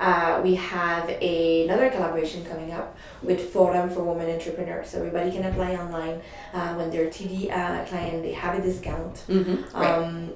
uh, 0.00 0.40
we 0.42 0.54
have 0.56 1.08
another 1.08 1.88
collaboration 1.90 2.44
coming 2.44 2.72
up 2.72 2.96
with 3.22 3.40
Forum 3.52 3.88
for 3.88 4.02
Women 4.02 4.28
Entrepreneurs. 4.30 4.88
So 4.90 4.98
everybody 4.98 5.30
can 5.30 5.44
apply 5.44 5.76
online 5.76 6.20
uh, 6.52 6.74
when 6.74 6.90
they're 6.90 7.06
TD 7.06 7.50
uh, 7.50 7.84
client. 7.84 8.22
They 8.22 8.32
have 8.32 8.58
a 8.58 8.62
discount. 8.62 9.22
Mm-hmm. 9.28 9.78
Right. 9.78 9.90
Um, 9.98 10.30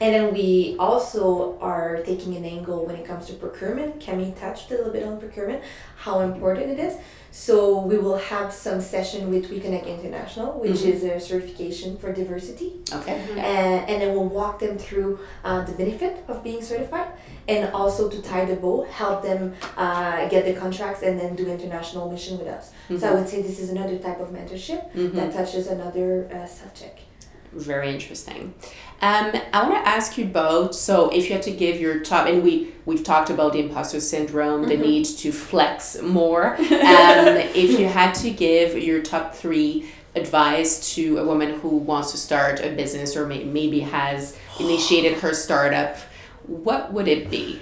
and 0.00 0.14
then 0.14 0.32
we 0.32 0.76
also 0.78 1.58
are 1.60 2.02
taking 2.04 2.36
an 2.36 2.44
angle 2.44 2.86
when 2.86 2.96
it 2.96 3.04
comes 3.04 3.26
to 3.26 3.34
procurement. 3.34 4.00
Camille 4.00 4.32
touched 4.32 4.70
a 4.70 4.74
little 4.74 4.92
bit 4.92 5.02
on 5.02 5.18
procurement, 5.18 5.62
how 5.96 6.20
important 6.20 6.70
it 6.70 6.78
is. 6.78 6.94
So 7.30 7.80
we 7.80 7.98
will 7.98 8.16
have 8.16 8.52
some 8.52 8.80
session 8.80 9.28
with 9.28 9.50
WeConnect 9.50 9.86
International, 9.86 10.58
which 10.58 10.80
Mhm. 10.80 10.94
is 10.94 11.04
a 11.04 11.20
certification 11.20 11.96
for 11.98 12.10
diversity, 12.12 12.72
Okay. 12.92 13.20
and, 13.36 13.88
and 13.90 14.00
then 14.02 14.14
we'll 14.14 14.28
walk 14.42 14.58
them 14.60 14.78
through 14.78 15.18
uh, 15.44 15.62
the 15.64 15.72
benefit 15.72 16.24
of 16.26 16.42
being 16.42 16.62
certified, 16.62 17.08
and 17.46 17.70
also 17.74 18.08
to 18.08 18.22
tie 18.22 18.46
the 18.46 18.56
bow, 18.56 18.82
help 18.90 19.22
them 19.22 19.52
uh, 19.76 20.26
get 20.28 20.46
the 20.46 20.54
contracts, 20.54 21.02
and 21.02 21.20
then 21.20 21.36
do 21.36 21.46
international 21.46 22.10
mission 22.10 22.38
with 22.38 22.48
us. 22.48 22.72
So 22.98 23.06
I 23.10 23.12
would 23.14 23.28
say 23.28 23.42
this 23.42 23.58
is 23.60 23.68
another 23.70 23.98
type 23.98 24.20
of 24.20 24.28
mentorship 24.30 24.82
that 25.14 25.32
touches 25.34 25.66
another 25.66 26.30
uh, 26.34 26.46
subject. 26.46 27.00
Very 27.52 27.90
interesting. 27.90 28.54
Um, 29.00 29.32
I 29.52 29.62
want 29.62 29.84
to 29.84 29.88
ask 29.88 30.18
you 30.18 30.24
both. 30.24 30.74
So, 30.74 31.08
if 31.10 31.28
you 31.28 31.32
had 31.32 31.42
to 31.42 31.52
give 31.52 31.80
your 31.80 32.00
top, 32.00 32.26
and 32.26 32.42
we 32.42 32.74
we've 32.84 33.04
talked 33.04 33.30
about 33.30 33.52
the 33.52 33.60
imposter 33.60 34.00
syndrome, 34.00 34.68
the 34.68 34.76
need 34.76 35.04
to 35.04 35.32
flex 35.32 36.00
more. 36.02 36.56
Um, 36.88 37.36
if 37.54 37.78
you 37.78 37.86
had 37.86 38.12
to 38.16 38.30
give 38.30 38.76
your 38.76 39.02
top 39.02 39.34
three 39.34 39.88
advice 40.14 40.94
to 40.94 41.18
a 41.18 41.24
woman 41.24 41.60
who 41.60 41.68
wants 41.68 42.12
to 42.12 42.18
start 42.18 42.60
a 42.60 42.70
business 42.70 43.16
or 43.16 43.26
may, 43.26 43.44
maybe 43.44 43.80
has 43.80 44.36
initiated 44.58 45.18
her 45.18 45.34
startup, 45.34 45.96
what 46.46 46.92
would 46.92 47.08
it 47.08 47.30
be? 47.30 47.60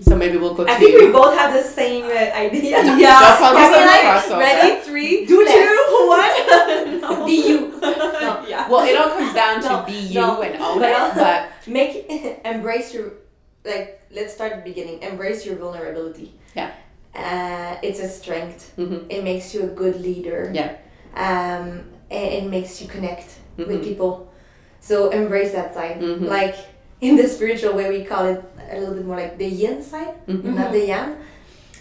So 0.00 0.16
maybe 0.16 0.36
we'll 0.36 0.54
go 0.54 0.64
to 0.64 0.70
I 0.70 0.76
think 0.76 0.98
we 1.00 1.10
both 1.10 1.36
have 1.36 1.52
the 1.52 1.62
same 1.62 2.04
uh, 2.04 2.08
idea. 2.08 2.82
There'll 2.82 3.36
probably 3.36 3.62
Can 3.62 3.72
be 3.72 4.30
like. 4.30 4.38
Ready? 4.40 4.80
Three, 4.82 5.26
Do 5.26 5.44
less. 5.44 5.54
two, 5.54 6.08
one. 6.08 7.00
no. 7.00 7.26
Be 7.26 7.48
you. 7.48 7.80
No. 8.18 8.44
Yeah. 8.46 8.68
Well, 8.68 8.84
it 8.86 8.96
all 8.96 9.10
comes 9.16 9.32
down 9.32 9.62
to 9.62 9.68
No, 9.68 9.82
be 9.86 9.92
you 9.92 10.20
no. 10.20 10.42
and 10.42 10.60
own 10.60 10.80
Well, 10.80 11.10
it, 11.10 11.14
but 11.14 11.50
Make 11.72 12.08
embrace 12.44 12.92
your 12.92 13.12
like. 13.64 14.00
Let's 14.10 14.34
start 14.34 14.52
at 14.52 14.64
the 14.64 14.70
beginning. 14.70 15.02
Embrace 15.02 15.46
your 15.46 15.56
vulnerability. 15.56 16.34
Yeah. 16.56 16.72
Uh, 17.14 17.76
it's 17.82 18.00
a 18.00 18.08
strength. 18.08 18.72
Mhm. 18.76 19.06
It 19.08 19.22
makes 19.24 19.54
you 19.54 19.62
a 19.62 19.66
good 19.68 20.00
leader. 20.00 20.50
Yeah. 20.52 20.76
Um, 21.14 21.84
and 22.10 22.28
it 22.38 22.44
makes 22.50 22.80
you 22.82 22.88
connect 22.88 23.38
Mhm. 23.58 23.68
with 23.68 23.84
people. 23.84 24.32
So 24.80 25.10
embrace 25.10 25.52
that 25.52 25.74
side. 25.74 26.00
Mhm. 26.00 26.28
Like 26.28 26.56
in 27.00 27.16
the 27.16 27.28
spiritual 27.28 27.74
way, 27.74 27.88
we 27.88 28.04
call 28.04 28.26
it 28.26 28.42
a 28.70 28.78
little 28.78 28.94
bit 28.94 29.04
more 29.04 29.16
like 29.16 29.38
the 29.38 29.46
yin 29.46 29.82
side, 29.82 30.14
Mhm. 30.26 30.44
not 30.44 30.72
the 30.72 30.86
yang. 30.86 31.16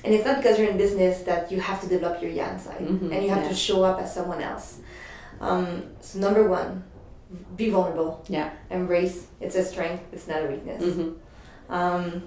And 0.04 0.14
it's 0.14 0.26
not 0.26 0.38
because 0.38 0.58
you're 0.60 0.70
in 0.70 0.78
business 0.78 1.22
that 1.24 1.52
you 1.52 1.60
have 1.60 1.82
to 1.82 1.88
develop 1.88 2.22
your 2.22 2.32
yang 2.32 2.58
side, 2.60 2.80
Mhm. 2.80 3.12
and 3.12 3.24
you 3.24 3.30
have 3.30 3.44
Yeah. 3.44 3.50
to 3.50 3.56
show 3.56 3.84
up 3.84 4.00
as 4.02 4.14
someone 4.14 4.42
else. 4.42 4.78
Um, 5.42 5.84
so 6.02 6.20
number 6.20 6.48
one, 6.48 6.84
be 7.58 7.70
vulnerable. 7.70 8.24
Yeah. 8.30 8.50
Embrace. 8.70 9.26
It's 9.42 9.56
a 9.56 9.64
strength. 9.66 10.04
It's 10.14 10.28
not 10.28 10.44
a 10.44 10.48
weakness. 10.48 10.82
Mhm. 10.84 11.14
Um, 11.70 12.24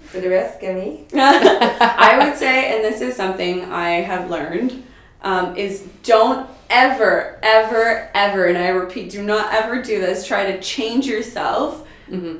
for 0.00 0.18
the 0.20 0.28
rest, 0.30 0.58
Camille. 0.60 0.98
I 1.14 2.18
would 2.20 2.36
say, 2.36 2.74
and 2.74 2.84
this 2.84 3.00
is 3.00 3.14
something 3.14 3.64
I 3.70 4.00
have 4.00 4.28
learned, 4.30 4.82
um, 5.22 5.54
is 5.56 5.82
don't 6.02 6.48
ever, 6.70 7.38
ever, 7.42 8.08
ever, 8.14 8.46
and 8.46 8.56
I 8.58 8.68
repeat, 8.70 9.10
do 9.10 9.22
not 9.22 9.52
ever 9.54 9.82
do 9.82 10.00
this. 10.00 10.26
Try 10.26 10.50
to 10.52 10.60
change 10.60 11.06
yourself 11.06 11.86
Mhm. 12.10 12.38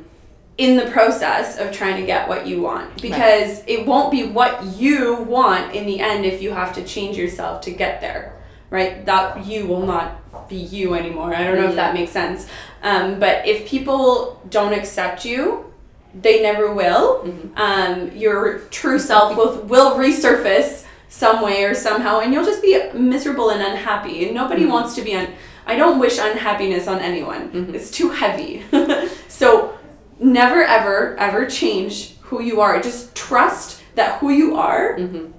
in 0.59 0.77
the 0.77 0.91
process 0.91 1.59
of 1.59 1.73
trying 1.73 1.97
to 2.01 2.05
get 2.07 2.29
what 2.29 2.47
you 2.47 2.61
want. 2.61 3.01
Because 3.01 3.63
it 3.67 3.87
won't 3.87 4.11
be 4.11 4.25
what 4.25 4.63
you 4.77 5.15
want 5.15 5.75
in 5.75 5.87
the 5.87 6.01
end 6.01 6.27
if 6.27 6.43
you 6.43 6.51
have 6.53 6.75
to 6.75 6.83
change 6.83 7.17
yourself 7.17 7.63
to 7.63 7.71
get 7.71 8.01
there. 8.03 8.35
Right? 8.69 9.05
That 9.07 9.47
you 9.47 9.67
will 9.67 9.87
not 9.87 10.49
be 10.49 10.57
you 10.57 10.95
anymore. 10.95 11.35
I 11.35 11.45
don't 11.45 11.57
know 11.59 11.69
if 11.69 11.77
that 11.77 11.95
makes 11.95 12.13
sense. 12.13 12.47
Um, 12.83 13.19
but 13.19 13.47
if 13.47 13.67
people 13.67 14.41
don't 14.51 14.73
accept 14.75 15.25
you 15.25 15.65
they 16.13 16.43
never 16.43 16.73
will. 16.75 17.23
Mhm. 17.25 17.51
um, 17.57 18.11
your 18.17 18.59
true 18.71 18.99
self 18.99 19.37
will, 19.37 19.53
will 19.63 19.93
resurface 19.97 20.83
some 21.09 21.41
way 21.41 21.63
or 21.65 21.73
somehow 21.75 22.19
and 22.21 22.33
you'll 22.35 22.45
just 22.45 22.61
be 22.63 22.81
miserable 22.95 23.51
and 23.51 23.63
unhappy 23.63 24.25
and 24.27 24.35
nobody 24.35 24.63
Mm-hmm. 24.63 24.73
wants 24.73 24.95
to 24.97 25.03
be 25.03 25.15
un 25.15 25.29
I 25.71 25.77
don't 25.77 25.99
wish 26.01 26.19
unhappiness 26.19 26.87
on 26.89 26.99
anyone. 26.99 27.43
Mm-hmm. 27.53 27.75
It's 27.77 27.91
too 27.91 28.09
heavy. 28.11 28.63
so 29.29 29.77
never 30.19 30.63
ever 30.63 31.17
ever 31.17 31.47
change 31.47 32.17
who 32.23 32.43
you 32.43 32.61
are. 32.61 32.81
Just 32.83 33.15
trust 33.15 33.83
that 33.95 34.19
who 34.21 34.31
you 34.31 34.57
are 34.57 34.97
Mm-hmm. 34.99 35.33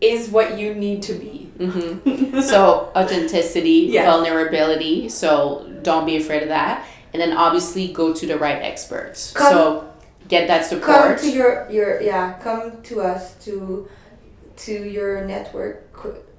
is 0.00 0.28
what 0.30 0.58
you 0.58 0.74
need 0.74 1.02
to 1.08 1.14
be. 1.14 1.50
so 2.42 2.90
authenticity, 2.96 3.88
Yes. 3.92 4.06
vulnerability. 4.06 5.08
So 5.08 5.70
don't 5.82 6.06
be 6.06 6.16
afraid 6.16 6.42
of 6.42 6.48
that. 6.48 6.84
And 7.12 7.20
then 7.22 7.32
obviously 7.36 7.92
go 7.92 8.12
to 8.12 8.26
the 8.26 8.38
right 8.38 8.60
experts. 8.62 9.32
Come- 9.32 9.52
so 9.52 9.92
get 10.26 10.48
that 10.48 10.64
support. 10.64 11.18
come 11.18 11.18
to 11.18 11.30
your 11.30 11.70
your 11.70 12.00
yeah 12.00 12.26
come 12.42 12.80
to 12.82 13.00
us 13.02 13.34
to 13.44 13.86
to 14.64 14.72
your 14.72 15.24
network 15.26 15.76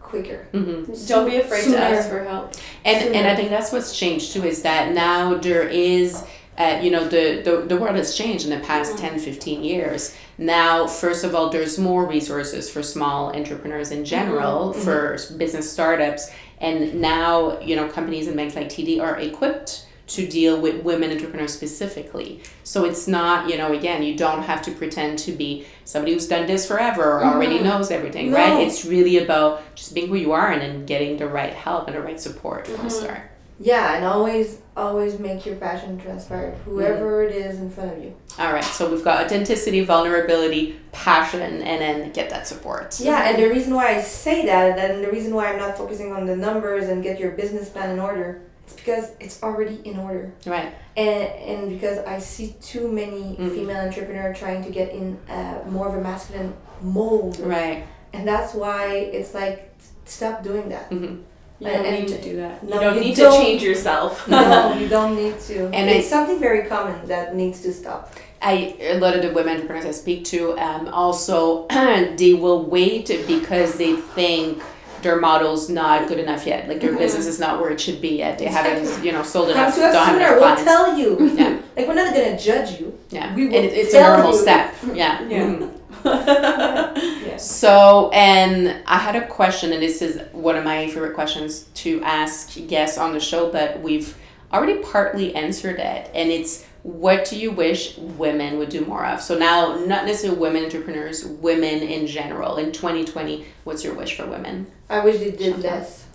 quicker. 0.09 0.47
Hmm 0.51 0.83
Don't 1.07 1.29
be 1.29 1.37
afraid 1.37 1.65
to 1.65 1.77
ask. 1.77 2.09
for 2.09 2.23
help. 2.23 2.53
And 2.83 3.15
and 3.15 3.27
I 3.27 3.35
think 3.35 3.49
that's 3.49 3.71
what's 3.71 3.97
changed 3.97 4.33
too 4.33 4.43
is 4.43 4.61
that 4.63 4.93
now 4.93 5.35
there 5.35 5.67
is 5.67 6.23
uh, 6.57 6.79
you 6.81 6.89
know 6.91 7.03
the, 7.07 7.41
the 7.43 7.65
the 7.67 7.77
world 7.77 7.95
has 7.95 8.15
changed 8.15 8.45
in 8.47 8.51
the 8.57 8.65
past 8.65 8.97
10 8.97 9.19
15 9.19 9.63
years. 9.63 10.15
Now 10.37 10.87
first 10.87 11.23
of 11.25 11.33
all 11.35 11.49
there's 11.49 11.77
more 11.77 12.05
resources 12.05 12.69
for 12.69 12.81
small 12.83 13.35
entrepreneurs 13.35 13.91
in 13.91 14.05
general 14.05 14.71
for 14.73 15.15
s- 15.15 15.29
business 15.31 15.69
startups. 15.71 16.29
And 16.59 17.01
now 17.01 17.59
you 17.59 17.75
know 17.75 17.87
companies 17.89 18.27
and 18.27 18.35
banks 18.37 18.55
like 18.55 18.69
td 18.69 19.01
are 19.01 19.19
equipped 19.19 19.84
to 20.07 20.27
deal 20.27 20.59
with 20.61 20.83
women 20.83 21.11
entrepreneurs 21.11 21.53
specifically. 21.53 22.41
So 22.63 22.85
it's 22.85 23.07
not 23.07 23.49
you 23.49 23.57
know 23.57 23.73
again 23.73 24.03
you 24.03 24.15
don't 24.15 24.43
have 24.43 24.61
to 24.63 24.71
pretend 24.71 25.19
to 25.19 25.31
be 25.31 25.65
somebody 25.83 26.13
who's 26.13 26.27
done 26.27 26.45
this 26.45 26.67
forever 26.67 27.03
or 27.03 27.25
already 27.25 27.55
mm-hmm. 27.55 27.65
knows 27.65 27.91
everything 27.91 28.31
No. 28.31 28.37
right 28.37 28.65
it's 28.65 28.85
really 28.85 29.17
about 29.17 29.75
just 29.75 29.93
being 29.93 30.07
who 30.07 30.15
you 30.15 30.31
are 30.31 30.51
and 30.51 30.61
then 30.61 30.85
getting 30.85 31.17
the 31.17 31.27
right 31.27 31.53
help 31.53 31.87
and 31.87 31.95
the 31.95 32.01
right 32.01 32.19
support 32.19 32.65
from 32.67 32.75
mm-hmm. 32.75 32.83
the 32.85 32.89
start. 32.91 33.31
Yeah 33.59 33.95
and 33.95 34.05
always 34.05 34.59
always 34.77 35.17
make 35.17 35.45
your 35.45 35.55
passion 35.55 35.97
transparent 35.97 36.57
whoever 36.65 37.23
mm-hmm. 37.23 37.33
it 37.33 37.45
is 37.45 37.59
in 37.59 37.71
front 37.71 37.97
of 37.97 38.03
you. 38.03 38.15
All 38.37 38.53
right 38.53 38.63
so 38.63 38.91
we've 38.91 39.03
got 39.03 39.25
authenticity 39.25 39.81
vulnerability 39.81 40.79
passion 40.91 41.41
and 41.41 41.81
then 41.81 42.11
get 42.11 42.29
that 42.29 42.47
support. 42.47 42.99
Yeah 42.99 43.29
and 43.29 43.41
the 43.41 43.49
reason 43.49 43.73
why 43.73 43.95
i 43.95 44.01
say 44.01 44.45
that 44.45 44.77
and 44.77 45.03
the 45.03 45.09
reason 45.09 45.33
why 45.33 45.51
i'm 45.51 45.57
not 45.57 45.77
focusing 45.77 46.11
on 46.11 46.25
the 46.25 46.35
numbers 46.35 46.89
and 46.89 47.01
get 47.01 47.19
your 47.19 47.31
business 47.31 47.69
plan 47.69 47.89
in 47.89 47.99
order 47.99 48.44
it's 48.65 48.73
because 48.75 49.11
it's 49.19 49.41
already 49.43 49.79
in 49.85 49.97
order 49.99 50.33
right 50.45 50.73
and 50.97 51.23
and 51.51 51.69
because 51.69 51.99
I 51.99 52.19
see 52.19 52.55
too 52.61 52.91
many 52.91 53.35
Mhm. 53.39 53.51
female 53.55 53.77
entrepreneurs 53.87 54.37
trying 54.39 54.63
to 54.63 54.69
get 54.71 54.89
in 54.91 55.17
uh, 55.29 55.59
more 55.69 55.87
of 55.87 55.95
a 55.95 56.01
masculine 56.01 56.53
mold, 56.81 57.39
right 57.39 57.83
and 58.13 58.27
that's 58.27 58.53
why 58.53 58.85
it's 59.17 59.33
like 59.33 59.71
stop 60.05 60.43
doing 60.43 60.69
that. 60.69 60.85
hmm 60.89 61.15
You 61.59 61.67
don't 61.67 61.85
And- 61.85 61.99
need 61.99 62.09
to 62.09 62.21
do 62.29 62.35
that. 62.43 62.63
No, 62.63 62.75
you 62.75 62.81
don't 62.81 62.95
you 62.95 63.01
need 63.05 63.15
don't. 63.15 63.31
to 63.39 63.43
change 63.45 63.61
yourself. 63.63 64.27
no, 64.35 64.73
you 64.81 64.87
don't 64.89 65.15
need 65.15 65.39
to. 65.49 65.57
And 65.77 65.89
it's 65.89 66.07
I- 66.07 66.09
something 66.15 66.39
very 66.47 66.63
common 66.73 66.95
that 67.07 67.33
needs 67.41 67.61
to 67.65 67.71
stop. 67.81 67.99
I 68.41 68.53
a 68.95 68.99
lot 68.99 69.13
of 69.15 69.21
the 69.25 69.31
women 69.37 69.53
entrepreneurs 69.55 69.85
I 69.85 69.91
speak 70.03 70.19
to 70.33 70.39
um, 70.67 70.83
also 71.03 71.65
they 72.21 72.33
will 72.43 72.61
wait 72.77 73.07
because 73.35 73.69
they 73.81 73.93
think 74.17 74.61
their 75.05 75.19
model's 75.29 75.69
not 75.69 76.07
good 76.09 76.19
enough 76.25 76.43
yet 76.51 76.67
like 76.69 76.79
their 76.83 76.95
business 77.03 77.25
is 77.33 77.39
not 77.45 77.53
where 77.61 77.71
it 77.75 77.79
should 77.85 77.99
be 78.07 78.13
yet 78.23 78.33
they 78.39 78.45
haven't 78.57 78.85
you 79.05 79.11
know 79.15 79.23
sold 79.23 79.47
Come 79.49 79.57
enough 79.57 79.75
to 79.75 79.83
us 79.85 80.07
sooner. 80.07 80.29
We'll 80.31 80.39
clients 80.39 80.63
tell 80.71 80.97
you. 80.99 81.09
Yeah. 81.39 81.51
like 81.77 81.85
we're 81.87 81.93
not 82.03 82.13
gonna 82.15 82.37
judge 82.49 82.69
you. 82.79 82.87
yeah 83.15 83.33
we 83.35 83.41
will 83.47 83.55
and 83.57 83.65
it, 83.65 83.73
it's 83.81 83.93
a 83.93 84.01
normal 84.01 84.31
you. 84.33 84.41
step 84.45 84.65
yeah 85.01 85.13
Yeah. 85.33 85.45
Mhm. 86.05 87.27
Yeah. 87.27 87.37
So, 87.37 88.11
and 88.13 88.83
I 88.85 88.97
had 88.99 89.15
a 89.15 89.25
question, 89.27 89.73
and 89.73 89.81
this 89.81 90.01
is 90.01 90.21
one 90.33 90.55
of 90.55 90.63
my 90.63 90.87
favorite 90.87 91.15
questions 91.15 91.63
to 91.83 92.01
ask 92.03 92.55
guests 92.67 92.97
on 92.97 93.13
the 93.13 93.19
show, 93.19 93.51
but 93.51 93.81
we've 93.81 94.15
already 94.53 94.77
partly 94.83 95.33
answered 95.35 95.79
it. 95.79 96.11
And 96.13 96.29
it's 96.29 96.65
what 96.85 97.25
do 97.25 97.35
you 97.35 97.49
wish 97.51 97.97
women 97.97 98.59
would 98.59 98.69
do 98.69 98.85
more 98.85 99.03
of? 99.05 99.19
So, 99.21 99.37
now, 99.37 99.75
not 99.85 100.05
necessarily 100.05 100.39
women 100.39 100.63
entrepreneurs, 100.65 101.25
women 101.25 101.79
in 101.81 102.05
general. 102.05 102.57
In 102.57 102.71
2020, 102.71 103.43
what's 103.63 103.83
your 103.83 103.95
wish 103.95 104.15
for 104.17 104.25
women? 104.27 104.67
I 104.89 104.99
wish 105.03 105.17
they 105.17 105.31
did 105.31 105.53
Chantal. 105.55 105.71
less 105.71 106.05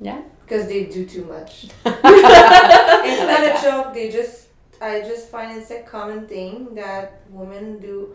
Yeah. 0.00 0.20
because 0.44 0.68
they 0.68 0.84
do 0.84 1.06
too 1.06 1.24
much. 1.24 1.68
I 1.86 1.90
it's 3.08 3.20
like 3.20 3.28
not 3.30 3.40
that. 3.40 3.58
a 3.58 3.62
joke. 3.62 3.94
They 3.94 4.10
just, 4.10 4.48
I 4.82 5.00
just 5.00 5.28
find 5.30 5.58
it's 5.58 5.70
a 5.70 5.80
common 5.82 6.26
thing 6.26 6.74
that 6.74 7.22
women 7.30 7.78
do 7.78 8.14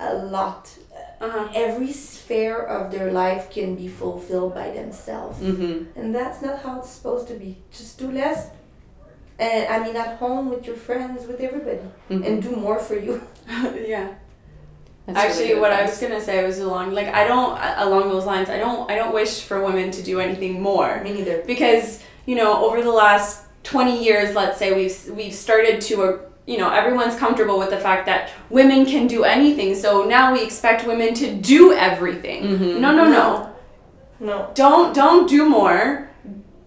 a 0.00 0.14
lot. 0.14 0.70
uh-huh. 1.20 1.48
Every 1.54 1.92
sphere 1.92 2.58
of 2.62 2.90
their 2.90 3.12
life 3.12 3.50
can 3.50 3.74
be 3.76 3.88
fulfilled 3.88 4.54
by 4.54 4.70
themselves, 4.70 5.38
Mm-hmm. 5.40 5.98
and 5.98 6.14
that's 6.14 6.40
not 6.42 6.62
how 6.62 6.78
it's 6.80 6.90
supposed 6.90 7.28
to 7.28 7.34
be. 7.34 7.58
Just 7.70 7.98
do 7.98 8.10
less, 8.10 8.48
and 9.38 9.66
I 9.72 9.84
mean 9.84 9.96
at 9.96 10.16
home 10.18 10.50
with 10.50 10.66
your 10.66 10.76
friends, 10.76 11.26
with 11.26 11.40
everybody, 11.40 11.78
mm-hmm. 12.10 12.22
and 12.24 12.42
do 12.42 12.54
more 12.56 12.78
for 12.78 12.94
you. 12.96 13.20
yeah. 13.86 14.14
That's 15.06 15.18
Actually, 15.18 15.48
good 15.48 15.60
what 15.60 15.70
I 15.70 15.82
was 15.82 15.98
gonna 16.00 16.20
say 16.20 16.42
was 16.46 16.58
along 16.60 16.92
like 16.94 17.08
I 17.08 17.26
don't 17.26 17.58
uh, 17.58 17.74
along 17.78 18.08
those 18.08 18.24
lines. 18.24 18.48
I 18.48 18.56
don't 18.58 18.90
I 18.90 18.94
don't 18.94 19.12
wish 19.12 19.42
for 19.42 19.62
women 19.62 19.90
to 19.90 20.02
do 20.02 20.18
anything 20.20 20.62
more 20.62 21.02
Me 21.04 21.12
neither. 21.12 21.42
because 21.46 22.02
you 22.26 22.36
know 22.36 22.64
over 22.64 22.80
the 22.82 22.90
last 22.92 23.44
20 23.64 24.02
years 24.02 24.34
let's 24.34 24.58
say 24.58 24.72
we've 24.74 25.10
we've 25.14 25.34
started 25.34 25.80
to 25.82 26.02
uh, 26.04 26.18
you 26.46 26.56
know 26.56 26.70
everyone's 26.70 27.16
comfortable 27.16 27.58
with 27.58 27.68
the 27.70 27.76
fact 27.78 28.06
that 28.06 28.30
women 28.48 28.86
can 28.86 29.06
do 29.06 29.24
anything 29.24 29.74
so 29.74 30.04
now 30.04 30.32
we 30.32 30.42
expect 30.42 30.86
women 30.86 31.12
to 31.14 31.34
do 31.34 31.72
everything 31.74 32.42
Mhm. 32.44 32.78
no 32.80 32.92
no 32.94 33.04
no 33.08 33.50
No. 34.20 34.50
don't 34.54 34.94
don't 34.94 35.28
do 35.28 35.46
more 35.48 36.03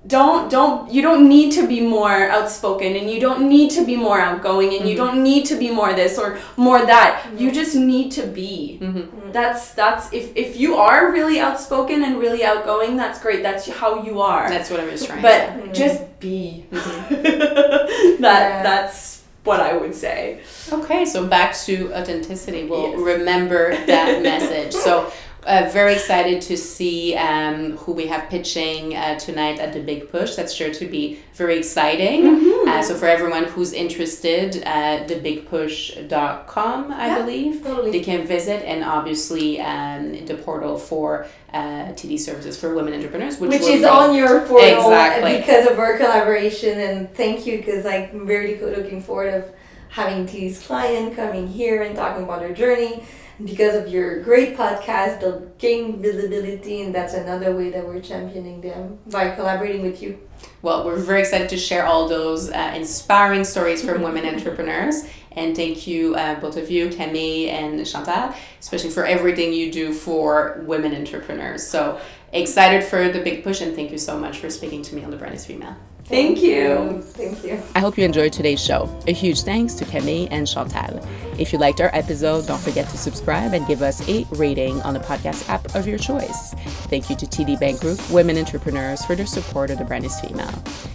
don't 0.08 0.50
don't 0.50 0.92
you 0.94 1.02
don't 1.02 1.28
need 1.28 1.52
to 1.52 1.68
be 1.68 1.82
more 1.82 2.30
outspoken 2.30 2.96
and 2.96 3.10
you 3.10 3.20
don't 3.20 3.42
need 3.50 3.70
to 3.72 3.84
be 3.86 3.96
more 3.98 4.20
outgoing 4.20 4.74
and 4.78 4.88
you 4.88 4.94
Mhm. 4.96 4.98
don't 5.04 5.24
need 5.24 5.44
to 5.46 5.56
be 5.56 5.70
more 5.70 5.92
this 5.94 6.18
or 6.18 6.38
more 6.56 6.80
that 6.86 7.12
you 7.38 7.52
just 7.52 7.76
need 7.76 8.12
to 8.12 8.24
be 8.28 8.80
Mhm. 8.82 9.08
that's 9.34 9.72
that's 9.74 10.06
if 10.14 10.26
if 10.36 10.56
you 10.56 10.76
are 10.78 11.12
really 11.12 11.40
outspoken 11.40 12.04
and 12.04 12.20
really 12.20 12.44
outgoing 12.46 12.96
that's 12.96 13.20
great 13.20 13.42
that's 13.44 13.68
how 13.82 13.92
you 14.04 14.22
are 14.22 14.48
That's 14.50 14.70
what 14.70 14.80
I 14.80 14.86
was 14.86 15.04
trying 15.06 15.22
but 15.22 15.40
to 15.40 15.62
say. 15.66 15.72
Just 15.84 16.20
be 16.20 16.66
Mhm. 16.72 17.10
that 18.26 18.42
Yeah. 18.50 18.64
that's 18.64 19.22
what 19.44 19.60
i 19.62 19.72
would 19.82 19.96
say 19.96 20.40
Okay, 20.74 21.06
so 21.06 21.26
back 21.26 21.56
to 21.66 21.74
authenticity. 22.00 22.62
We'll 22.70 22.90
Yes. 22.92 23.00
remember 23.00 23.64
that 23.86 24.22
message. 24.32 24.74
So, 24.74 25.10
uh, 25.48 25.70
very 25.72 25.94
excited 25.94 26.42
to 26.42 26.58
see 26.58 27.16
um, 27.16 27.78
who 27.78 27.94
we 27.94 28.06
have 28.08 28.30
pitching 28.30 28.96
uh, 28.96 29.18
tonight 29.18 29.60
at 29.60 29.72
the 29.74 29.80
Big 29.80 30.12
Push. 30.12 30.36
That's 30.36 30.54
sure 30.54 30.74
to 30.74 30.86
be 30.86 31.20
very 31.34 31.58
exciting. 31.58 32.24
Mm-hmm. 32.24 32.70
Uh, 32.70 32.82
so, 32.84 32.96
for 32.96 33.06
everyone 33.08 33.46
who's 33.46 33.72
interested, 33.72 34.62
uh, 34.66 35.06
thebigpush.com, 35.08 36.92
I 36.92 37.08
Yeah, 37.08 37.18
believe. 37.20 37.64
totally. 37.64 37.92
They 37.92 38.02
can 38.02 38.28
visit, 38.28 38.66
and 38.68 38.84
obviously 38.84 39.62
um, 39.62 40.26
the 40.26 40.36
portal 40.36 40.78
for 40.78 41.28
uh, 41.54 41.94
TD 41.94 42.20
services 42.20 42.60
for 42.60 42.76
women 42.76 42.94
entrepreneurs, 42.94 43.40
which, 43.40 43.52
Which 43.52 43.62
is 43.62 43.82
be- 43.82 43.86
on 43.86 44.14
your 44.16 44.42
portal 44.42 44.68
Exactly. 44.68 45.38
because 45.38 45.66
of 45.72 45.80
our 45.80 45.98
collaboration, 45.98 46.78
and 46.80 47.14
thank 47.16 47.46
you 47.46 47.58
because 47.60 47.86
like, 47.86 48.14
I'm 48.14 48.28
very 48.28 48.60
looking 48.60 49.02
forward 49.02 49.34
of 49.34 49.46
having 49.90 50.26
T's 50.26 50.60
client 50.62 51.16
coming 51.16 51.48
here 51.48 51.84
and 51.84 51.96
talking 51.96 52.24
about 52.26 52.42
their 52.42 52.54
journey. 52.54 53.06
Because 53.44 53.76
of 53.76 53.88
your 53.88 54.24
great 54.24 54.58
podcast, 54.58 55.22
they'll 55.22 55.42
gain 55.60 56.02
visibility, 56.02 56.82
and 56.82 56.94
that's 56.94 57.14
another 57.14 57.56
way 57.56 57.70
that 57.70 57.86
we're 57.86 58.02
championing 58.02 58.62
them 58.62 58.98
by 59.12 59.30
collaborating 59.30 59.84
with 59.84 60.02
you. 60.02 60.20
Well, 60.64 60.86
we're 60.86 60.98
very 60.98 61.22
excited 61.22 61.50
to 61.50 61.58
share 61.58 61.86
all 61.86 62.08
those 62.08 62.50
uh, 62.50 62.74
inspiring 62.76 63.44
stories 63.44 63.84
from 63.86 64.02
women 64.02 64.26
entrepreneurs. 64.34 65.08
And 65.34 65.56
thank 65.56 65.86
you, 65.86 66.16
uh, 66.16 66.40
both 66.40 66.58
of 66.58 66.72
you, 66.72 66.90
Camille 66.90 67.52
and 67.52 67.86
Chantal, 67.86 68.34
especially 68.60 68.90
for 68.90 69.06
everything 69.06 69.54
you 69.54 69.72
do 69.72 69.94
for 69.94 70.64
women 70.66 70.96
entrepreneurs. 70.96 71.66
So 71.66 72.02
excited 72.34 72.84
for 72.84 73.10
the 73.10 73.22
big 73.22 73.44
push, 73.44 73.62
and 73.62 73.76
thank 73.76 73.92
you 73.92 74.00
so 74.00 74.18
much 74.18 74.40
for 74.40 74.50
speaking 74.50 74.82
to 74.82 74.96
me 74.96 75.04
on 75.04 75.12
the 75.12 75.18
Brand 75.18 75.36
is 75.36 75.46
Female. 75.46 75.76
Thank 76.10 76.42
you 76.42 77.04
Thank 77.18 77.44
you. 77.44 77.62
I 77.74 77.80
hope 77.80 77.98
you 77.98 78.06
enjoyed 78.06 78.32
today's 78.32 78.64
show. 78.64 78.88
A 79.08 79.12
huge 79.12 79.42
thanks 79.42 79.74
to 79.76 79.86
Camille 79.86 80.28
and 80.30 80.48
Chantal. 80.48 81.04
If 81.40 81.52
you 81.52 81.58
liked 81.58 81.82
our 81.82 81.90
episode, 81.94 82.46
don't 82.46 82.62
forget 82.62 82.88
to 82.90 82.98
subscribe 82.98 83.54
and 83.54 83.66
give 83.66 83.82
us 83.82 84.08
a 84.08 84.26
rating 84.36 84.80
on 84.84 84.94
the 84.94 85.00
podcast 85.00 85.50
app 85.50 85.74
of 85.74 85.88
your 85.88 85.98
choice. 85.98 86.54
Thank 86.90 87.10
you 87.10 87.16
to 87.16 87.26
TD 87.26 87.60
Bank 87.60 87.82
Group 87.82 88.00
Women 88.12 88.38
Entrepreneurs 88.38 89.04
for 89.04 89.16
their 89.16 89.26
support 89.26 89.72
of 89.72 89.80
the 89.80 89.86
brand 89.86 90.06
is 90.06 90.20
female. 90.20 90.54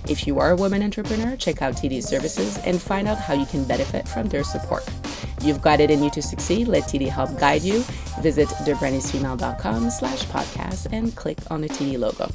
If 0.09 0.27
you 0.29 0.39
are 0.39 0.53
a 0.53 0.57
woman 0.57 0.81
entrepreneur, 0.83 1.37
check 1.37 1.61
out 1.61 1.75
TD's 1.75 2.09
services 2.09 2.59
and 2.59 2.81
find 2.81 3.09
out 3.09 3.19
how 3.19 3.35
you 3.35 3.47
can 3.47 3.65
benefit 3.65 4.07
from 4.07 4.29
their 4.29 4.45
support. 4.45 4.89
You've 5.43 5.61
got 5.61 5.81
it 5.81 5.91
in 5.91 6.05
you 6.05 6.11
to 6.11 6.23
succeed. 6.23 6.69
Let 6.69 6.85
TD 6.85 7.09
help 7.09 7.37
guide 7.39 7.63
you. 7.63 7.81
Visit 8.21 8.49
thebrandisfemale.com 8.49 9.91
slash 9.91 10.25
podcast 10.27 10.87
and 10.93 11.15
click 11.17 11.39
on 11.51 11.63
the 11.63 11.69
TD 11.69 11.99
logo. 11.99 12.29